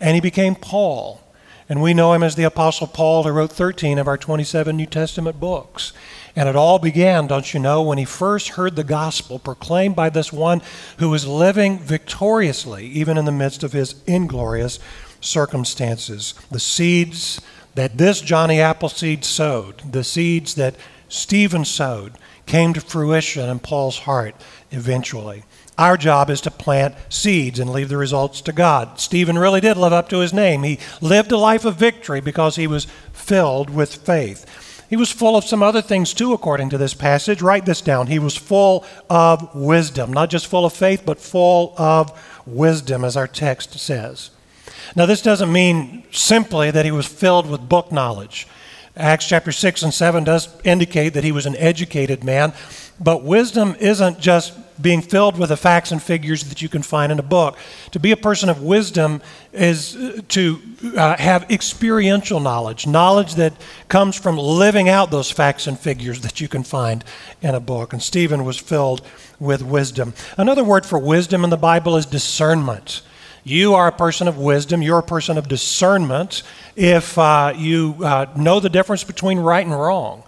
and 0.00 0.14
he 0.14 0.20
became 0.20 0.54
Paul. 0.54 1.20
And 1.70 1.80
we 1.80 1.94
know 1.94 2.12
him 2.14 2.24
as 2.24 2.34
the 2.34 2.42
Apostle 2.42 2.88
Paul, 2.88 3.22
who 3.22 3.30
wrote 3.30 3.52
13 3.52 3.96
of 3.98 4.08
our 4.08 4.18
27 4.18 4.76
New 4.76 4.86
Testament 4.86 5.38
books. 5.38 5.92
And 6.34 6.48
it 6.48 6.56
all 6.56 6.80
began, 6.80 7.28
don't 7.28 7.54
you 7.54 7.60
know, 7.60 7.80
when 7.80 7.96
he 7.96 8.04
first 8.04 8.50
heard 8.50 8.74
the 8.74 8.82
gospel 8.82 9.38
proclaimed 9.38 9.94
by 9.94 10.10
this 10.10 10.32
one 10.32 10.62
who 10.98 11.08
was 11.08 11.28
living 11.28 11.78
victoriously, 11.78 12.86
even 12.86 13.16
in 13.16 13.24
the 13.24 13.30
midst 13.30 13.62
of 13.62 13.70
his 13.70 13.94
inglorious 14.08 14.80
circumstances. 15.20 16.34
The 16.50 16.58
seeds 16.58 17.40
that 17.76 17.98
this 17.98 18.20
Johnny 18.20 18.60
Appleseed 18.60 19.24
sowed, 19.24 19.92
the 19.92 20.02
seeds 20.02 20.56
that 20.56 20.74
Stephen 21.08 21.64
sowed, 21.64 22.14
came 22.46 22.74
to 22.74 22.80
fruition 22.80 23.48
in 23.48 23.60
Paul's 23.60 24.00
heart 24.00 24.34
eventually. 24.72 25.44
Our 25.80 25.96
job 25.96 26.28
is 26.28 26.42
to 26.42 26.50
plant 26.50 26.94
seeds 27.08 27.58
and 27.58 27.70
leave 27.70 27.88
the 27.88 27.96
results 27.96 28.42
to 28.42 28.52
God. 28.52 29.00
Stephen 29.00 29.38
really 29.38 29.62
did 29.62 29.78
live 29.78 29.94
up 29.94 30.10
to 30.10 30.18
his 30.18 30.34
name. 30.34 30.62
He 30.62 30.78
lived 31.00 31.32
a 31.32 31.38
life 31.38 31.64
of 31.64 31.76
victory 31.76 32.20
because 32.20 32.56
he 32.56 32.66
was 32.66 32.86
filled 33.14 33.70
with 33.70 33.94
faith. 33.94 34.44
He 34.90 34.96
was 34.96 35.10
full 35.10 35.36
of 35.36 35.44
some 35.44 35.62
other 35.62 35.80
things 35.80 36.12
too, 36.12 36.34
according 36.34 36.68
to 36.68 36.76
this 36.76 36.92
passage. 36.92 37.40
Write 37.40 37.64
this 37.64 37.80
down. 37.80 38.08
He 38.08 38.18
was 38.18 38.36
full 38.36 38.84
of 39.08 39.54
wisdom, 39.54 40.12
not 40.12 40.28
just 40.28 40.48
full 40.48 40.66
of 40.66 40.74
faith, 40.74 41.04
but 41.06 41.18
full 41.18 41.72
of 41.78 42.12
wisdom, 42.44 43.02
as 43.02 43.16
our 43.16 43.26
text 43.26 43.78
says. 43.80 44.28
Now, 44.94 45.06
this 45.06 45.22
doesn't 45.22 45.50
mean 45.50 46.04
simply 46.12 46.70
that 46.72 46.84
he 46.84 46.90
was 46.90 47.06
filled 47.06 47.48
with 47.48 47.70
book 47.70 47.90
knowledge. 47.90 48.46
Acts 48.96 49.26
chapter 49.26 49.50
6 49.50 49.82
and 49.82 49.94
7 49.94 50.24
does 50.24 50.48
indicate 50.62 51.14
that 51.14 51.24
he 51.24 51.32
was 51.32 51.46
an 51.46 51.56
educated 51.56 52.22
man, 52.22 52.52
but 53.00 53.24
wisdom 53.24 53.74
isn't 53.80 54.20
just 54.20 54.52
being 54.80 55.00
filled 55.00 55.38
with 55.38 55.48
the 55.48 55.56
facts 55.56 55.90
and 55.92 56.02
figures 56.02 56.44
that 56.44 56.62
you 56.62 56.68
can 56.68 56.82
find 56.82 57.10
in 57.10 57.18
a 57.18 57.22
book. 57.22 57.58
To 57.92 57.98
be 57.98 58.12
a 58.12 58.16
person 58.16 58.48
of 58.48 58.62
wisdom 58.62 59.22
is 59.52 59.96
uh, 59.96 60.20
to 60.28 60.60
uh, 60.96 61.16
have 61.16 61.50
experiential 61.50 62.40
knowledge, 62.40 62.86
knowledge 62.86 63.34
that 63.34 63.52
comes 63.88 64.16
from 64.16 64.36
living 64.36 64.88
out 64.88 65.10
those 65.10 65.30
facts 65.30 65.66
and 65.66 65.78
figures 65.78 66.20
that 66.20 66.40
you 66.40 66.48
can 66.48 66.62
find 66.62 67.04
in 67.42 67.54
a 67.54 67.60
book. 67.60 67.92
And 67.92 68.02
Stephen 68.02 68.44
was 68.44 68.58
filled 68.58 69.02
with 69.38 69.62
wisdom. 69.62 70.14
Another 70.36 70.64
word 70.64 70.86
for 70.86 70.98
wisdom 70.98 71.44
in 71.44 71.50
the 71.50 71.56
Bible 71.56 71.96
is 71.96 72.06
discernment. 72.06 73.02
You 73.42 73.74
are 73.74 73.88
a 73.88 73.92
person 73.92 74.28
of 74.28 74.36
wisdom. 74.36 74.82
You're 74.82 74.98
a 74.98 75.02
person 75.02 75.38
of 75.38 75.48
discernment 75.48 76.42
if 76.76 77.16
uh, 77.16 77.54
you 77.56 77.96
uh, 78.04 78.26
know 78.36 78.60
the 78.60 78.68
difference 78.68 79.02
between 79.02 79.38
right 79.38 79.64
and 79.64 79.74
wrong. 79.74 80.24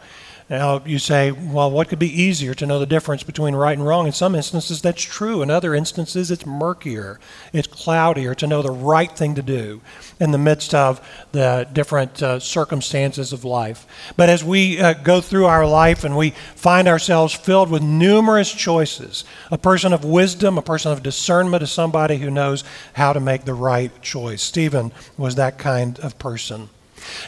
Now, 0.53 0.83
you 0.85 0.99
say, 0.99 1.31
well, 1.31 1.71
what 1.71 1.89
could 1.89 1.99
be 1.99 2.23
easier 2.23 2.53
to 2.53 2.67
know 2.67 2.79
the 2.79 2.85
difference 2.85 3.23
between 3.23 3.55
right 3.55 3.73
and 3.73 3.87
wrong? 3.87 4.07
In 4.07 4.13
some 4.13 4.35
instances, 4.35 4.83
that's 4.83 5.03
true. 5.03 5.41
In 5.41 5.51
other 5.51 5.75
instances, 5.75 6.31
it's 6.31 6.45
murkier, 6.45 7.19
it's 7.55 7.67
cloudier 7.67 8.35
to 8.35 8.47
know 8.47 8.61
the 8.61 8.71
right 8.71 9.11
thing 9.11 9.35
to 9.37 9.43
do 9.43 9.81
in 10.21 10.31
the 10.31 10.37
midst 10.37 10.75
of 10.75 11.01
the 11.33 11.67
different 11.73 12.23
uh, 12.23 12.39
circumstances 12.39 13.33
of 13.33 13.47
life. 13.47 13.87
But 14.15 14.29
as 14.29 14.45
we 14.45 14.79
uh, 14.79 14.93
go 14.93 15.23
through 15.23 15.47
our 15.47 15.67
life 15.67 16.05
and 16.05 16.19
we 16.19 16.35
find 16.55 16.87
ourselves 16.87 17.33
filled 17.33 17.71
with 17.71 17.83
numerous 17.83 18.53
choices, 18.53 19.25
a 19.51 19.57
person 19.57 19.95
of 19.95 20.05
wisdom, 20.05 20.59
a 20.59 20.63
person 20.63 20.93
of 20.93 21.03
discernment 21.03 21.63
is 21.63 21.73
somebody 21.73 22.19
who 22.19 22.31
knows 22.31 22.63
how 22.93 23.15
to 23.15 23.21
make 23.21 23.47
the 23.47 23.55
right 23.55 24.03
choice. 24.03 24.43
Stephen 24.43 24.93
was 25.17 25.37
that 25.37 25.57
kind 25.57 25.99
of 26.01 26.19
person. 26.19 26.69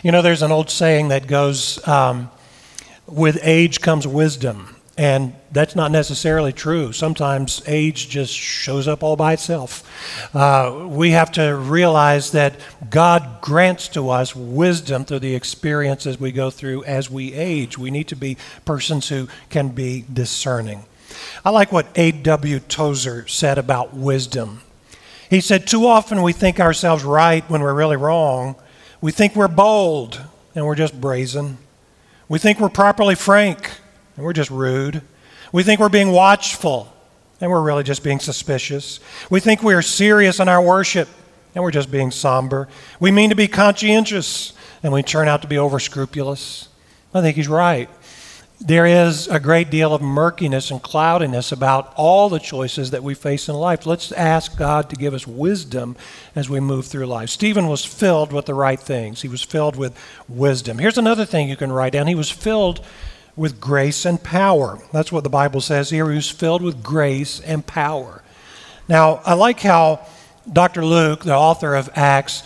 You 0.02 0.12
know, 0.12 0.20
there's 0.20 0.42
an 0.42 0.52
old 0.52 0.68
saying 0.68 1.08
that 1.08 1.26
goes, 1.26 1.88
um, 1.88 2.30
with 3.06 3.38
age 3.42 3.80
comes 3.80 4.06
wisdom. 4.06 4.74
And 4.96 5.34
that's 5.50 5.74
not 5.74 5.90
necessarily 5.90 6.52
true. 6.52 6.92
Sometimes 6.92 7.62
age 7.66 8.08
just 8.08 8.32
shows 8.32 8.86
up 8.86 9.02
all 9.02 9.16
by 9.16 9.32
itself. 9.32 9.82
Uh, 10.32 10.86
we 10.88 11.10
have 11.10 11.32
to 11.32 11.56
realize 11.56 12.30
that 12.30 12.54
God 12.90 13.40
grants 13.40 13.88
to 13.88 14.10
us 14.10 14.36
wisdom 14.36 15.04
through 15.04 15.18
the 15.18 15.34
experiences 15.34 16.20
we 16.20 16.30
go 16.30 16.48
through 16.48 16.84
as 16.84 17.10
we 17.10 17.34
age. 17.34 17.76
We 17.76 17.90
need 17.90 18.06
to 18.08 18.16
be 18.16 18.36
persons 18.64 19.08
who 19.08 19.28
can 19.50 19.70
be 19.70 20.04
discerning. 20.12 20.84
I 21.44 21.50
like 21.50 21.72
what 21.72 21.86
A.W. 21.96 22.60
Tozer 22.60 23.26
said 23.26 23.58
about 23.58 23.94
wisdom. 23.94 24.60
He 25.28 25.40
said, 25.40 25.66
Too 25.66 25.86
often 25.86 26.22
we 26.22 26.32
think 26.32 26.60
ourselves 26.60 27.02
right 27.02 27.48
when 27.50 27.62
we're 27.62 27.74
really 27.74 27.96
wrong. 27.96 28.54
We 29.00 29.10
think 29.10 29.34
we're 29.34 29.48
bold 29.48 30.20
and 30.54 30.64
we're 30.64 30.76
just 30.76 31.00
brazen. 31.00 31.58
We 32.28 32.38
think 32.38 32.58
we're 32.58 32.68
properly 32.68 33.14
frank, 33.14 33.70
and 34.16 34.24
we're 34.24 34.32
just 34.32 34.50
rude. 34.50 35.02
We 35.52 35.62
think 35.62 35.80
we're 35.80 35.88
being 35.88 36.10
watchful, 36.10 36.92
and 37.40 37.50
we're 37.50 37.62
really 37.62 37.82
just 37.82 38.02
being 38.02 38.20
suspicious. 38.20 39.00
We 39.30 39.40
think 39.40 39.62
we 39.62 39.74
are 39.74 39.82
serious 39.82 40.40
in 40.40 40.48
our 40.48 40.62
worship, 40.62 41.08
and 41.54 41.62
we're 41.62 41.70
just 41.70 41.90
being 41.90 42.10
somber. 42.10 42.68
We 42.98 43.10
mean 43.10 43.30
to 43.30 43.36
be 43.36 43.48
conscientious, 43.48 44.52
and 44.82 44.92
we 44.92 45.02
turn 45.02 45.28
out 45.28 45.42
to 45.42 45.48
be 45.48 45.58
over 45.58 45.78
scrupulous. 45.78 46.68
I 47.12 47.20
think 47.20 47.36
he's 47.36 47.48
right 47.48 47.88
there 48.60 48.86
is 48.86 49.26
a 49.28 49.40
great 49.40 49.70
deal 49.70 49.92
of 49.92 50.00
murkiness 50.00 50.70
and 50.70 50.82
cloudiness 50.82 51.50
about 51.50 51.92
all 51.96 52.28
the 52.28 52.38
choices 52.38 52.92
that 52.92 53.02
we 53.02 53.14
face 53.14 53.48
in 53.48 53.54
life. 53.54 53.84
Let's 53.84 54.12
ask 54.12 54.56
God 54.56 54.88
to 54.90 54.96
give 54.96 55.12
us 55.12 55.26
wisdom 55.26 55.96
as 56.36 56.48
we 56.48 56.60
move 56.60 56.86
through 56.86 57.06
life. 57.06 57.30
Stephen 57.30 57.66
was 57.66 57.84
filled 57.84 58.32
with 58.32 58.46
the 58.46 58.54
right 58.54 58.78
things, 58.78 59.22
he 59.22 59.28
was 59.28 59.42
filled 59.42 59.76
with 59.76 59.96
wisdom. 60.28 60.78
Here's 60.78 60.98
another 60.98 61.24
thing 61.24 61.48
you 61.48 61.56
can 61.56 61.72
write 61.72 61.92
down 61.92 62.06
he 62.06 62.14
was 62.14 62.30
filled 62.30 62.84
with 63.36 63.60
grace 63.60 64.06
and 64.06 64.22
power. 64.22 64.78
That's 64.92 65.10
what 65.10 65.24
the 65.24 65.30
Bible 65.30 65.60
says 65.60 65.90
here. 65.90 66.08
He 66.08 66.16
was 66.16 66.30
filled 66.30 66.62
with 66.62 66.82
grace 66.82 67.40
and 67.40 67.66
power. 67.66 68.22
Now, 68.88 69.20
I 69.24 69.34
like 69.34 69.60
how 69.60 70.06
Dr. 70.50 70.84
Luke, 70.84 71.24
the 71.24 71.34
author 71.34 71.74
of 71.74 71.90
Acts, 71.94 72.44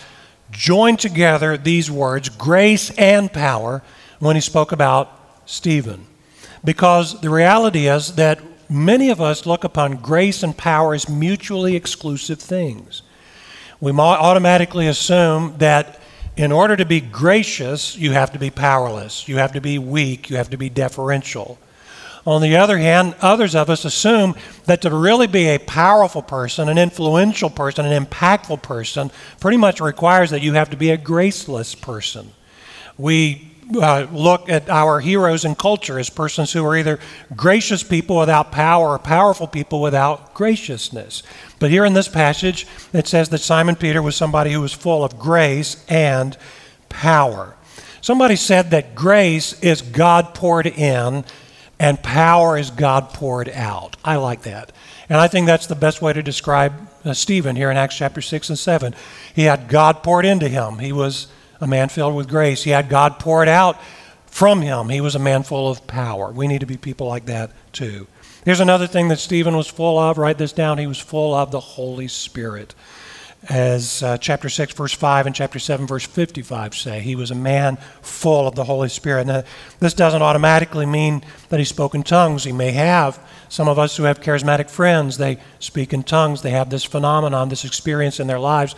joined 0.49 0.99
together 0.99 1.57
these 1.57 1.91
words, 1.91 2.29
grace 2.29 2.89
and 2.91 3.31
power, 3.31 3.83
when 4.19 4.35
he 4.35 4.41
spoke 4.41 4.71
about 4.71 5.18
Stephen. 5.49 6.05
Because 6.63 7.19
the 7.21 7.29
reality 7.29 7.87
is 7.87 8.15
that 8.15 8.39
many 8.69 9.09
of 9.09 9.19
us 9.19 9.47
look 9.47 9.63
upon 9.63 9.95
grace 9.95 10.43
and 10.43 10.55
power 10.55 10.93
as 10.93 11.09
mutually 11.09 11.75
exclusive 11.75 12.39
things. 12.39 13.01
We 13.81 13.91
automatically 13.91 14.87
assume 14.87 15.55
that 15.57 15.99
in 16.37 16.51
order 16.51 16.75
to 16.75 16.85
be 16.85 17.01
gracious, 17.01 17.95
you 17.97 18.11
have 18.11 18.31
to 18.33 18.39
be 18.39 18.51
powerless, 18.51 19.27
you 19.27 19.37
have 19.37 19.53
to 19.53 19.61
be 19.61 19.79
weak, 19.79 20.29
you 20.29 20.37
have 20.37 20.51
to 20.51 20.57
be 20.57 20.69
deferential. 20.69 21.57
On 22.27 22.43
the 22.43 22.57
other 22.57 22.77
hand, 22.77 23.15
others 23.19 23.55
of 23.55 23.71
us 23.71 23.85
assume 23.85 24.35
that 24.65 24.81
to 24.81 24.93
really 24.93 25.25
be 25.25 25.47
a 25.47 25.57
powerful 25.57 26.21
person, 26.21 26.69
an 26.69 26.77
influential 26.77 27.49
person, 27.49 27.87
an 27.87 28.05
impactful 28.05 28.61
person, 28.61 29.09
pretty 29.39 29.57
much 29.57 29.81
requires 29.81 30.29
that 30.29 30.43
you 30.43 30.53
have 30.53 30.69
to 30.69 30.77
be 30.77 30.91
a 30.91 30.97
graceless 30.97 31.73
person. 31.73 32.33
We 32.97 33.48
uh, 33.75 34.07
look 34.11 34.49
at 34.49 34.69
our 34.69 34.99
heroes 34.99 35.45
in 35.45 35.55
culture 35.55 35.99
as 35.99 36.09
persons 36.09 36.51
who 36.51 36.65
are 36.65 36.77
either 36.77 36.99
gracious 37.35 37.83
people 37.83 38.17
without 38.17 38.51
power 38.51 38.89
or 38.89 38.99
powerful 38.99 39.47
people 39.47 39.81
without 39.81 40.33
graciousness. 40.33 41.23
But 41.59 41.69
here 41.69 41.85
in 41.85 41.93
this 41.93 42.07
passage, 42.07 42.65
it 42.93 43.07
says 43.07 43.29
that 43.29 43.39
Simon 43.39 43.75
Peter 43.75 44.01
was 44.01 44.15
somebody 44.15 44.51
who 44.51 44.61
was 44.61 44.73
full 44.73 45.03
of 45.03 45.19
grace 45.19 45.85
and 45.87 46.37
power. 46.89 47.55
Somebody 48.01 48.35
said 48.35 48.71
that 48.71 48.95
grace 48.95 49.59
is 49.61 49.81
God 49.81 50.33
poured 50.33 50.67
in 50.67 51.25
and 51.79 52.01
power 52.03 52.57
is 52.57 52.71
God 52.71 53.09
poured 53.13 53.49
out. 53.49 53.95
I 54.03 54.17
like 54.17 54.43
that. 54.43 54.71
And 55.07 55.19
I 55.19 55.27
think 55.27 55.47
that's 55.47 55.67
the 55.67 55.75
best 55.75 56.01
way 56.01 56.13
to 56.13 56.21
describe 56.21 56.73
uh, 57.05 57.13
Stephen 57.13 57.55
here 57.55 57.71
in 57.71 57.77
Acts 57.77 57.97
chapter 57.97 58.21
6 58.21 58.49
and 58.49 58.59
7. 58.59 58.93
He 59.33 59.43
had 59.43 59.69
God 59.69 60.03
poured 60.03 60.25
into 60.25 60.49
him. 60.49 60.79
He 60.79 60.91
was 60.91 61.27
a 61.61 61.67
man 61.67 61.89
filled 61.89 62.15
with 62.15 62.29
grace. 62.29 62.63
He 62.63 62.71
had 62.71 62.89
God 62.89 63.19
poured 63.19 63.47
out 63.47 63.79
from 64.27 64.61
him. 64.61 64.89
He 64.89 65.01
was 65.01 65.15
a 65.15 65.19
man 65.19 65.43
full 65.43 65.69
of 65.69 65.87
power. 65.87 66.31
We 66.31 66.47
need 66.47 66.59
to 66.59 66.65
be 66.65 66.77
people 66.77 67.07
like 67.07 67.25
that 67.25 67.51
too. 67.73 68.07
Here's 68.45 68.59
another 68.59 68.87
thing 68.87 69.09
that 69.09 69.19
Stephen 69.19 69.57
was 69.57 69.67
full 69.67 69.97
of. 69.97 70.17
Write 70.17 70.37
this 70.37 70.53
down. 70.53 70.77
He 70.77 70.87
was 70.87 70.99
full 70.99 71.33
of 71.33 71.51
the 71.51 71.59
Holy 71.59 72.07
Spirit. 72.07 72.73
As 73.47 74.03
uh, 74.03 74.17
chapter 74.17 74.49
6, 74.49 74.73
verse 74.73 74.93
5, 74.93 75.25
and 75.25 75.35
chapter 75.35 75.59
7, 75.59 75.87
verse 75.87 76.05
55 76.05 76.75
say, 76.75 76.99
he 76.99 77.15
was 77.15 77.31
a 77.31 77.35
man 77.35 77.77
full 78.01 78.47
of 78.47 78.55
the 78.55 78.65
Holy 78.65 78.89
Spirit. 78.89 79.27
Now, 79.27 79.43
this 79.79 79.93
doesn't 79.93 80.21
automatically 80.21 80.85
mean 80.85 81.23
that 81.47 81.59
he 81.59 81.65
spoke 81.65 81.95
in 81.95 82.03
tongues. 82.03 82.43
He 82.43 82.51
may 82.51 82.71
have. 82.71 83.19
Some 83.47 83.69
of 83.69 83.79
us 83.79 83.95
who 83.95 84.03
have 84.03 84.19
charismatic 84.19 84.69
friends, 84.69 85.17
they 85.17 85.39
speak 85.59 85.93
in 85.93 86.03
tongues. 86.03 86.41
They 86.41 86.51
have 86.51 86.69
this 86.69 86.83
phenomenon, 86.83 87.49
this 87.49 87.65
experience 87.65 88.19
in 88.19 88.27
their 88.27 88.39
lives 88.39 88.75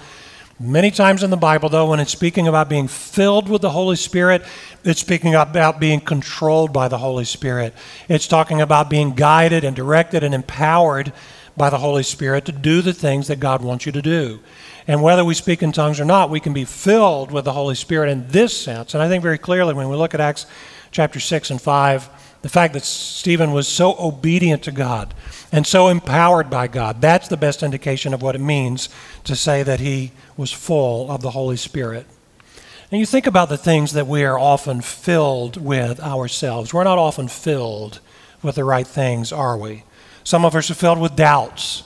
Many 0.62 0.91
times 0.91 1.24
in 1.24 1.32
the 1.32 1.38
Bible, 1.38 1.70
though, 1.70 1.89
when 1.89 2.00
it's 2.00 2.12
speaking 2.12 2.48
about 2.48 2.70
being 2.70 2.88
filled 2.88 3.50
with 3.50 3.63
the 3.63 3.72
Holy 3.72 3.96
Spirit, 3.96 4.44
it's 4.84 5.01
speaking 5.01 5.34
about 5.34 5.80
being 5.80 6.00
controlled 6.00 6.72
by 6.72 6.88
the 6.88 7.00
Holy 7.00 7.25
Spirit. 7.25 7.74
It's 8.08 8.27
talking 8.27 8.62
about 8.62 8.88
being 8.88 9.15
guided 9.15 9.63
and 9.63 9.75
directed 9.75 10.24
and 10.24 10.36
empowered 10.36 11.13
by 11.58 11.72
the 11.72 11.80
Holy 11.80 12.03
Spirit 12.03 12.46
to 12.46 12.51
do 12.51 12.84
the 12.84 12.94
things 12.94 13.27
that 13.27 13.39
God 13.39 13.63
wants 13.63 13.88
you 13.88 13.91
to 13.91 14.03
do. 14.03 14.39
And 14.88 15.01
whether 15.01 15.25
we 15.25 15.34
speak 15.34 15.63
in 15.63 15.72
tongues 15.72 16.00
or 16.00 16.06
not, 16.06 16.30
we 16.30 16.39
can 16.39 16.53
be 16.53 16.65
filled 16.65 17.32
with 17.32 17.46
the 17.46 17.53
Holy 17.53 17.75
Spirit 17.75 18.12
in 18.12 18.27
this 18.27 18.56
sense. 18.56 18.94
And 18.94 19.01
I 19.01 19.10
think 19.10 19.24
very 19.24 19.39
clearly 19.39 19.74
when 19.74 19.89
we 19.89 19.96
look 19.96 20.13
at 20.13 20.22
Acts 20.22 20.46
chapter 20.91 21.19
6 21.19 21.51
and 21.51 21.62
5, 21.62 22.10
the 22.41 22.50
fact 22.50 22.74
that 22.74 22.83
Stephen 22.83 23.51
was 23.51 23.67
so 23.67 23.95
obedient 24.00 24.63
to 24.63 24.71
God 24.71 25.13
and 25.51 25.65
so 25.65 25.88
empowered 25.88 26.50
by 26.50 26.67
God, 26.67 27.01
that's 27.01 27.27
the 27.27 27.38
best 27.38 27.63
indication 27.63 28.13
of 28.13 28.21
what 28.21 28.36
it 28.36 28.41
means 28.41 28.89
to 29.24 29.36
say 29.36 29.63
that 29.63 29.79
he 29.79 30.12
was 30.38 30.51
full 30.51 31.12
of 31.12 31.21
the 31.21 31.31
Holy 31.31 31.57
Spirit. 31.57 32.07
And 32.91 33.00
you 33.00 33.05
think 33.05 33.25
about 33.25 33.48
the 33.48 33.57
things 33.57 33.93
that 33.93 34.07
we 34.07 34.25
are 34.25 34.38
often 34.38 34.81
filled 34.81 35.55
with 35.55 36.00
ourselves. 36.01 36.74
We're 36.74 36.83
not 36.83 36.98
often 36.98 37.27
filled 37.29 38.00
with 38.41 38.55
the 38.55 38.65
right 38.65 38.88
things, 38.88 39.31
are 39.31 39.57
we? 39.57 39.83
Some 40.24 40.43
of 40.43 40.55
us 40.55 40.69
are 40.69 40.75
filled 40.75 41.00
with 41.00 41.15
doubts, 41.15 41.83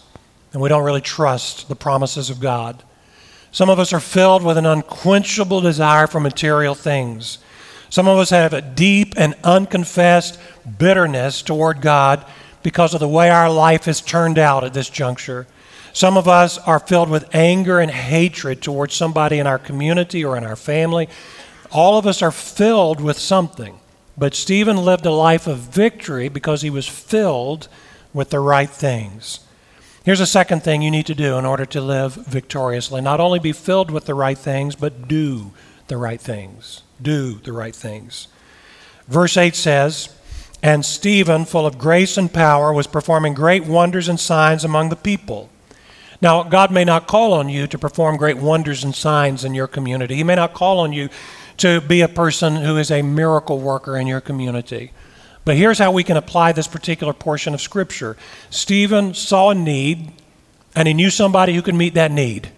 and 0.52 0.62
we 0.62 0.70
don't 0.70 0.84
really 0.84 1.02
trust 1.02 1.68
the 1.68 1.76
promises 1.76 2.30
of 2.30 2.40
God. 2.40 2.82
Some 3.52 3.70
of 3.70 3.78
us 3.78 3.94
are 3.94 4.00
filled 4.00 4.44
with 4.44 4.58
an 4.58 4.66
unquenchable 4.66 5.62
desire 5.62 6.08
for 6.08 6.20
material 6.20 6.76
things. 6.76 7.38
Some 7.90 8.08
of 8.08 8.18
us 8.18 8.30
have 8.32 8.54
a 8.54 8.62
deep 8.62 9.14
and 9.18 9.36
unconfessed 9.44 10.40
bitterness 10.78 11.42
toward 11.42 11.82
God 11.82 12.26
because 12.64 12.94
of 12.94 13.00
the 13.00 13.08
way 13.08 13.30
our 13.30 13.50
life 13.50 13.86
has 13.86 14.02
turned 14.02 14.40
out 14.40 14.64
at 14.64 14.74
this 14.74 14.90
juncture. 14.90 15.48
Some 15.94 16.18
of 16.18 16.28
us 16.28 16.58
are 16.58 16.80
filled 16.80 17.10
with 17.10 17.34
anger 17.34 17.80
and 17.80 17.92
hatred 17.92 18.62
towards 18.62 18.96
somebody 18.96 19.40
in 19.40 19.48
our 19.48 19.60
community 19.60 20.26
or 20.26 20.36
in 20.36 20.44
our 20.44 20.56
family. 20.56 21.08
All 21.72 21.98
of 21.98 22.06
us 22.06 22.22
are 22.22 22.32
filled 22.32 23.00
with 23.00 23.18
something. 23.18 23.80
But 24.18 24.34
Stephen 24.34 24.78
lived 24.78 25.06
a 25.06 25.12
life 25.12 25.46
of 25.46 25.60
victory 25.60 26.30
because 26.30 26.62
he 26.62 26.70
was 26.70 26.88
filled 26.88 27.68
with 28.14 28.30
the 28.30 28.40
right 28.40 28.70
things. 28.70 29.42
Here's 30.06 30.20
a 30.20 30.28
second 30.28 30.64
thing 30.64 30.82
you 30.82 30.92
need 30.92 31.08
to 31.08 31.16
do 31.16 31.38
in 31.38 31.46
order 31.46 31.66
to 31.66 31.82
live 31.82 32.14
victoriously 32.14 33.02
not 33.02 33.20
only 33.20 33.40
be 33.40 33.52
filled 33.52 33.92
with 33.92 34.06
the 34.06 34.14
right 34.14 34.38
things, 34.38 34.76
but 34.76 35.08
do 35.08 35.52
the 35.88 35.98
right 35.98 36.22
things. 36.22 36.84
Do 37.02 37.36
the 37.36 37.54
right 37.54 37.76
things. 37.76 38.28
Verse 39.08 39.38
8 39.38 39.56
says, 39.56 40.10
And 40.64 40.86
Stephen, 40.86 41.46
full 41.46 41.66
of 41.66 41.78
grace 41.78 42.18
and 42.18 42.32
power, 42.34 42.74
was 42.74 42.88
performing 42.88 43.34
great 43.34 43.66
wonders 43.66 44.08
and 44.08 44.20
signs 44.20 44.64
among 44.64 44.90
the 44.90 44.96
people. 44.96 45.50
Now, 46.22 46.44
God 46.44 46.72
may 46.72 46.86
not 46.86 47.08
call 47.08 47.34
on 47.34 47.50
you 47.50 47.68
to 47.68 47.78
perform 47.78 48.18
great 48.18 48.38
wonders 48.38 48.84
and 48.84 48.96
signs 48.96 49.44
in 49.44 49.54
your 49.54 49.68
community. 49.68 50.16
He 50.16 50.24
may 50.24 50.36
not 50.36 50.54
call 50.54 50.80
on 50.80 50.94
you 50.94 51.10
to 51.58 51.82
be 51.82 52.02
a 52.02 52.08
person 52.08 52.56
who 52.58 52.78
is 52.78 52.92
a 52.92 53.02
miracle 53.02 53.60
worker 53.60 53.98
in 53.98 54.08
your 54.08 54.22
community. 54.22 54.92
But 55.44 55.58
here's 55.58 55.78
how 55.78 55.92
we 55.92 56.04
can 56.04 56.18
apply 56.18 56.52
this 56.52 56.68
particular 56.68 57.14
portion 57.14 57.54
of 57.54 57.62
Scripture 57.62 58.18
Stephen 58.50 59.14
saw 59.14 59.52
a 59.52 59.56
need, 59.56 60.12
and 60.76 60.88
he 60.88 60.94
knew 60.94 61.10
somebody 61.10 61.54
who 61.54 61.62
could 61.62 61.76
meet 61.76 61.94
that 61.94 62.12
need. 62.12 62.50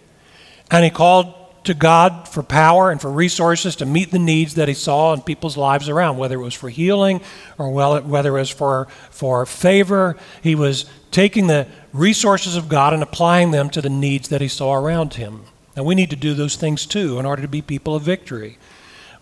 And 0.71 0.83
he 0.83 0.89
called 0.89 1.33
to 1.67 1.73
God 1.73 2.27
for 2.27 2.41
power 2.41 2.91
and 2.91 2.99
for 2.99 3.11
resources 3.11 3.75
to 3.77 3.85
meet 3.85 4.11
the 4.11 4.19
needs 4.19 4.55
that 4.55 4.67
he 4.67 4.73
saw 4.73 5.13
in 5.13 5.21
people's 5.21 5.55
lives 5.55 5.87
around, 5.87 6.17
whether 6.17 6.35
it 6.35 6.43
was 6.43 6.53
for 6.53 6.69
healing 6.69 7.21
or 7.57 7.71
whether 7.71 8.29
it 8.29 8.39
was 8.39 8.49
for, 8.49 8.87
for 9.09 9.45
favor. 9.45 10.17
He 10.41 10.55
was 10.55 10.85
taking 11.11 11.47
the 11.47 11.67
resources 11.93 12.55
of 12.55 12.69
God 12.69 12.93
and 12.93 13.03
applying 13.03 13.51
them 13.51 13.69
to 13.71 13.81
the 13.81 13.89
needs 13.89 14.29
that 14.29 14.41
he 14.41 14.47
saw 14.47 14.73
around 14.73 15.15
him. 15.15 15.43
And 15.75 15.85
we 15.85 15.93
need 15.93 16.09
to 16.09 16.15
do 16.15 16.33
those 16.33 16.55
things 16.55 16.85
too 16.85 17.19
in 17.19 17.25
order 17.25 17.43
to 17.43 17.47
be 17.47 17.61
people 17.61 17.95
of 17.95 18.01
victory. 18.01 18.57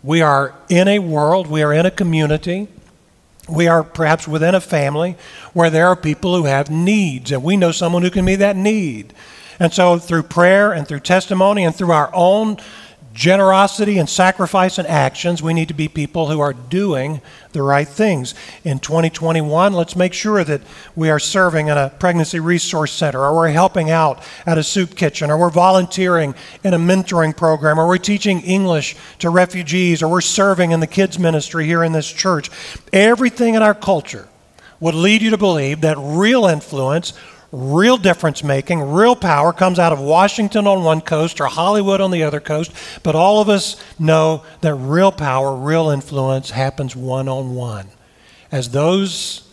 We 0.02 0.22
are 0.22 0.56
in 0.70 0.88
a 0.88 1.00
world, 1.00 1.48
we 1.48 1.64
are 1.64 1.74
in 1.74 1.86
a 1.86 1.92
community, 1.92 2.68
we 3.50 3.68
are 3.68 3.84
perhaps 3.84 4.28
within 4.28 4.56
a 4.56 4.62
family 4.62 5.18
where 5.54 5.70
there 5.70 5.88
are 5.88 5.96
people 5.96 6.36
who 6.36 6.46
have 6.46 6.70
needs, 6.70 7.32
and 7.32 7.44
we 7.44 7.58
know 7.58 7.72
someone 7.72 8.04
who 8.04 8.12
can 8.12 8.26
meet 8.26 8.38
that 8.38 8.56
need. 8.56 9.14
And 9.60 9.74
so, 9.74 9.98
through 9.98 10.24
prayer 10.24 10.72
and 10.72 10.88
through 10.88 11.02
testimony 11.02 11.64
and 11.64 11.76
through 11.76 11.92
our 11.92 12.10
own 12.14 12.58
generosity 13.16 13.98
and 13.98 14.10
sacrifice 14.10 14.78
and 14.78 14.88
actions, 14.88 15.42
we 15.42 15.54
need 15.54 15.70
to 15.70 15.74
be 15.74 15.88
people 15.88 16.30
who 16.30 16.42
are 16.42 16.54
doing 16.54 17.22
the 17.54 17.64
right 17.64 17.88
things. 17.88 18.36
In 18.66 18.80
2021, 18.80 19.74
let's 19.74 19.96
make 19.96 20.14
sure 20.14 20.44
that 20.44 20.62
we 20.96 21.10
are 21.10 21.18
serving 21.18 21.70
in 21.70 21.78
a 21.78 21.90
pregnancy 21.98 22.42
resource 22.42 22.92
center, 22.92 23.22
or 23.22 23.34
we're 23.34 23.50
helping 23.50 23.90
out 23.90 24.22
at 24.46 24.58
a 24.58 24.64
soup 24.64 24.96
kitchen, 24.96 25.32
or 25.32 25.38
we're 25.38 25.50
volunteering 25.50 26.36
in 26.64 26.74
a 26.74 26.78
mentoring 26.78 27.36
program, 27.36 27.80
or 27.80 27.88
we're 27.88 27.98
teaching 27.98 28.42
English 28.42 28.98
to 29.20 29.30
refugees, 29.30 30.04
or 30.04 30.10
we're 30.10 30.22
serving 30.22 30.72
in 30.72 30.82
the 30.82 30.88
kids' 30.88 31.18
ministry 31.18 31.66
here 31.66 31.84
in 31.84 31.94
this 31.94 32.12
church. 32.12 32.52
Everything 32.92 33.56
in 33.56 33.64
our 33.64 33.74
culture 33.74 34.28
would 34.82 34.94
lead 34.94 35.22
you 35.22 35.30
to 35.30 35.38
believe 35.38 35.82
that 35.82 35.98
real 35.98 36.46
influence 36.46 37.14
real 37.56 37.98
difference 37.98 38.44
making, 38.44 38.82
real 38.82 39.16
power 39.16 39.54
comes 39.54 39.80
out 39.80 39.94
of 39.94 40.00
Washington 40.00 40.68
on 40.68 40.84
one 40.84 41.02
coast 41.02 41.40
or 41.40 41.46
Hollywood 41.46 42.02
on 42.02 42.12
the 42.12 42.24
other 42.24 42.40
coast, 42.40 42.72
but 43.02 43.16
all 43.16 43.42
of 43.42 43.48
us 43.48 43.82
know 43.98 44.44
that 44.62 44.76
real 44.76 45.12
power, 45.12 45.56
real 45.56 45.90
influence 45.90 46.50
happens 46.52 46.96
one 46.96 47.30
on 47.30 47.56
one. 47.56 47.88
As 48.52 48.70
those 48.70 49.48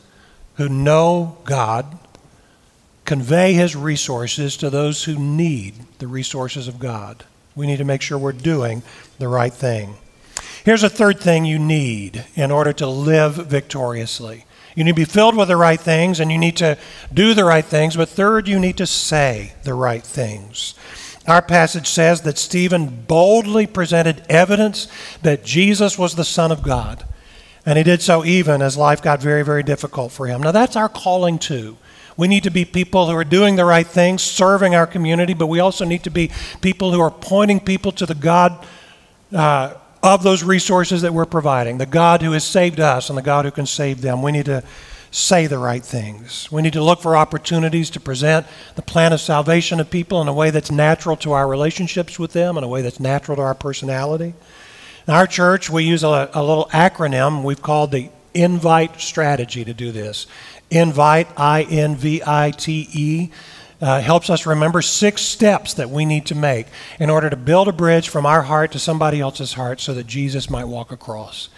who 0.56 0.68
know 0.68 1.38
God 1.44 1.98
convey 3.04 3.52
his 3.52 3.76
resources 3.76 4.56
to 4.56 4.68
those 4.68 5.04
who 5.04 5.18
need 5.18 5.74
the 5.98 6.08
resources 6.08 6.66
of 6.66 6.78
God, 6.78 7.24
we 7.54 7.66
need 7.66 7.78
to 7.78 7.84
make 7.84 8.02
sure 8.02 8.18
we're 8.18 8.32
doing 8.32 8.82
the 9.18 9.28
right 9.28 9.52
thing. 9.52 9.94
Here's 10.64 10.82
a 10.82 10.88
third 10.88 11.20
thing 11.20 11.44
you 11.44 11.58
need 11.58 12.24
in 12.34 12.50
order 12.50 12.72
to 12.74 12.86
live 12.86 13.34
victoriously 13.34 14.44
you 14.74 14.84
need 14.84 14.92
to 14.92 14.96
be 14.96 15.04
filled 15.04 15.36
with 15.36 15.48
the 15.48 15.56
right 15.56 15.80
things 15.80 16.20
and 16.20 16.32
you 16.32 16.38
need 16.38 16.56
to 16.58 16.78
do 17.12 17.34
the 17.34 17.44
right 17.44 17.64
things. 17.64 17.96
But 17.96 18.08
third, 18.08 18.48
you 18.48 18.58
need 18.58 18.76
to 18.78 18.86
say 18.86 19.52
the 19.64 19.74
right 19.74 20.02
things. 20.02 20.74
Our 21.26 21.42
passage 21.42 21.88
says 21.88 22.22
that 22.22 22.38
Stephen 22.38 23.04
boldly 23.06 23.66
presented 23.66 24.24
evidence 24.28 24.88
that 25.22 25.44
Jesus 25.44 25.98
was 25.98 26.16
the 26.16 26.24
Son 26.24 26.50
of 26.50 26.62
God. 26.62 27.04
And 27.64 27.78
he 27.78 27.84
did 27.84 28.02
so 28.02 28.24
even 28.24 28.60
as 28.60 28.76
life 28.76 29.02
got 29.02 29.22
very, 29.22 29.44
very 29.44 29.62
difficult 29.62 30.10
for 30.10 30.26
him. 30.26 30.42
Now, 30.42 30.50
that's 30.50 30.74
our 30.74 30.88
calling 30.88 31.38
too. 31.38 31.76
We 32.16 32.26
need 32.28 32.42
to 32.42 32.50
be 32.50 32.64
people 32.64 33.08
who 33.08 33.16
are 33.16 33.24
doing 33.24 33.56
the 33.56 33.64
right 33.64 33.86
things, 33.86 34.22
serving 34.22 34.74
our 34.74 34.86
community, 34.86 35.32
but 35.32 35.46
we 35.46 35.60
also 35.60 35.84
need 35.84 36.02
to 36.04 36.10
be 36.10 36.30
people 36.60 36.92
who 36.92 37.00
are 37.00 37.10
pointing 37.10 37.60
people 37.60 37.92
to 37.92 38.04
the 38.04 38.14
God 38.14 38.66
uh, 39.32 39.74
of 40.02 40.22
those 40.22 40.42
resources 40.42 41.02
that 41.02 41.14
we're 41.14 41.24
providing, 41.26 41.78
the 41.78 41.86
God 41.86 42.22
who 42.22 42.32
has 42.32 42.44
saved 42.44 42.80
us 42.80 43.08
and 43.08 43.16
the 43.16 43.22
God 43.22 43.44
who 43.44 43.50
can 43.50 43.66
save 43.66 44.00
them. 44.00 44.22
We 44.22 44.32
need 44.32 44.46
to 44.46 44.64
say 45.12 45.46
the 45.46 45.58
right 45.58 45.84
things. 45.84 46.50
We 46.50 46.62
need 46.62 46.72
to 46.72 46.82
look 46.82 47.00
for 47.00 47.16
opportunities 47.16 47.90
to 47.90 48.00
present 48.00 48.46
the 48.74 48.82
plan 48.82 49.12
of 49.12 49.20
salvation 49.20 49.78
to 49.78 49.84
people 49.84 50.20
in 50.22 50.28
a 50.28 50.32
way 50.32 50.50
that's 50.50 50.70
natural 50.70 51.16
to 51.18 51.32
our 51.32 51.46
relationships 51.46 52.18
with 52.18 52.32
them, 52.32 52.56
in 52.56 52.64
a 52.64 52.68
way 52.68 52.82
that's 52.82 52.98
natural 52.98 53.36
to 53.36 53.42
our 53.42 53.54
personality. 53.54 54.34
In 55.06 55.14
our 55.14 55.26
church, 55.26 55.68
we 55.68 55.84
use 55.84 56.02
a, 56.02 56.30
a 56.32 56.42
little 56.42 56.68
acronym 56.72 57.42
we've 57.42 57.62
called 57.62 57.92
the 57.92 58.08
INVITE 58.34 59.00
strategy 59.00 59.64
to 59.64 59.74
do 59.74 59.92
this. 59.92 60.26
INVITE, 60.70 61.28
I 61.36 61.64
N 61.64 61.96
V 61.96 62.22
I 62.26 62.50
T 62.50 62.88
E 62.92 63.30
uh, 63.82 64.00
helps 64.00 64.30
us 64.30 64.46
remember 64.46 64.80
six 64.80 65.20
steps 65.22 65.74
that 65.74 65.90
we 65.90 66.04
need 66.04 66.24
to 66.26 66.34
make 66.36 66.68
in 67.00 67.10
order 67.10 67.28
to 67.28 67.36
build 67.36 67.66
a 67.66 67.72
bridge 67.72 68.08
from 68.08 68.24
our 68.24 68.42
heart 68.42 68.70
to 68.72 68.78
somebody 68.78 69.20
else's 69.20 69.54
heart 69.54 69.80
so 69.80 69.92
that 69.92 70.06
Jesus 70.06 70.48
might 70.48 70.64
walk 70.64 70.92
across. 70.92 71.48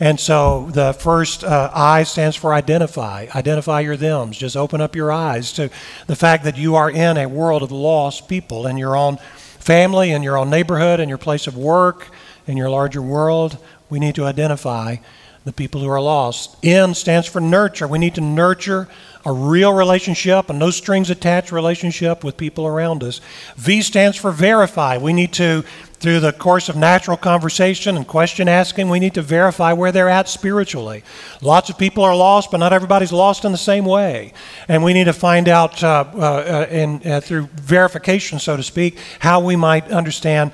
And 0.00 0.18
so 0.18 0.70
the 0.72 0.92
first 0.94 1.44
uh, 1.44 1.70
I 1.74 2.04
stands 2.04 2.36
for 2.36 2.54
identify. 2.54 3.26
Identify 3.34 3.80
your 3.80 3.96
thems. 3.96 4.38
Just 4.38 4.56
open 4.56 4.80
up 4.80 4.96
your 4.96 5.12
eyes 5.12 5.52
to 5.54 5.70
the 6.06 6.16
fact 6.16 6.44
that 6.44 6.56
you 6.56 6.76
are 6.76 6.90
in 6.90 7.18
a 7.18 7.28
world 7.28 7.62
of 7.62 7.70
lost 7.70 8.28
people 8.28 8.66
in 8.66 8.78
your 8.78 8.96
own 8.96 9.18
family, 9.58 10.12
in 10.12 10.22
your 10.22 10.38
own 10.38 10.48
neighborhood, 10.48 11.00
in 11.00 11.08
your 11.08 11.18
place 11.18 11.46
of 11.46 11.56
work, 11.56 12.08
in 12.46 12.56
your 12.56 12.70
larger 12.70 13.02
world. 13.02 13.58
We 13.90 13.98
need 13.98 14.14
to 14.14 14.24
identify 14.24 14.96
the 15.44 15.52
people 15.52 15.80
who 15.80 15.88
are 15.88 16.00
lost. 16.00 16.56
N 16.64 16.94
stands 16.94 17.26
for 17.26 17.40
nurture. 17.40 17.88
We 17.88 17.98
need 17.98 18.14
to 18.14 18.20
nurture 18.20 18.88
a 19.28 19.32
real 19.32 19.74
relationship, 19.74 20.48
a 20.48 20.54
no 20.54 20.70
strings 20.70 21.10
attached 21.10 21.52
relationship 21.52 22.24
with 22.24 22.38
people 22.38 22.66
around 22.66 23.04
us. 23.04 23.20
V 23.56 23.82
stands 23.82 24.16
for 24.16 24.30
verify. 24.30 24.96
We 24.96 25.12
need 25.12 25.34
to, 25.34 25.64
through 26.00 26.20
the 26.20 26.32
course 26.32 26.70
of 26.70 26.76
natural 26.76 27.18
conversation 27.18 27.98
and 27.98 28.08
question 28.08 28.48
asking, 28.48 28.88
we 28.88 28.98
need 28.98 29.12
to 29.14 29.22
verify 29.22 29.74
where 29.74 29.92
they're 29.92 30.08
at 30.08 30.30
spiritually. 30.30 31.04
Lots 31.42 31.68
of 31.68 31.76
people 31.76 32.04
are 32.04 32.16
lost, 32.16 32.50
but 32.50 32.56
not 32.56 32.72
everybody's 32.72 33.12
lost 33.12 33.44
in 33.44 33.52
the 33.52 33.58
same 33.58 33.84
way. 33.84 34.32
And 34.66 34.82
we 34.82 34.94
need 34.94 35.04
to 35.04 35.12
find 35.12 35.46
out, 35.46 35.84
uh, 35.84 36.06
uh, 36.16 36.66
in, 36.70 37.02
uh, 37.04 37.20
through 37.20 37.48
verification, 37.52 38.38
so 38.38 38.56
to 38.56 38.62
speak, 38.62 38.96
how 39.18 39.40
we 39.40 39.56
might 39.56 39.90
understand 39.90 40.52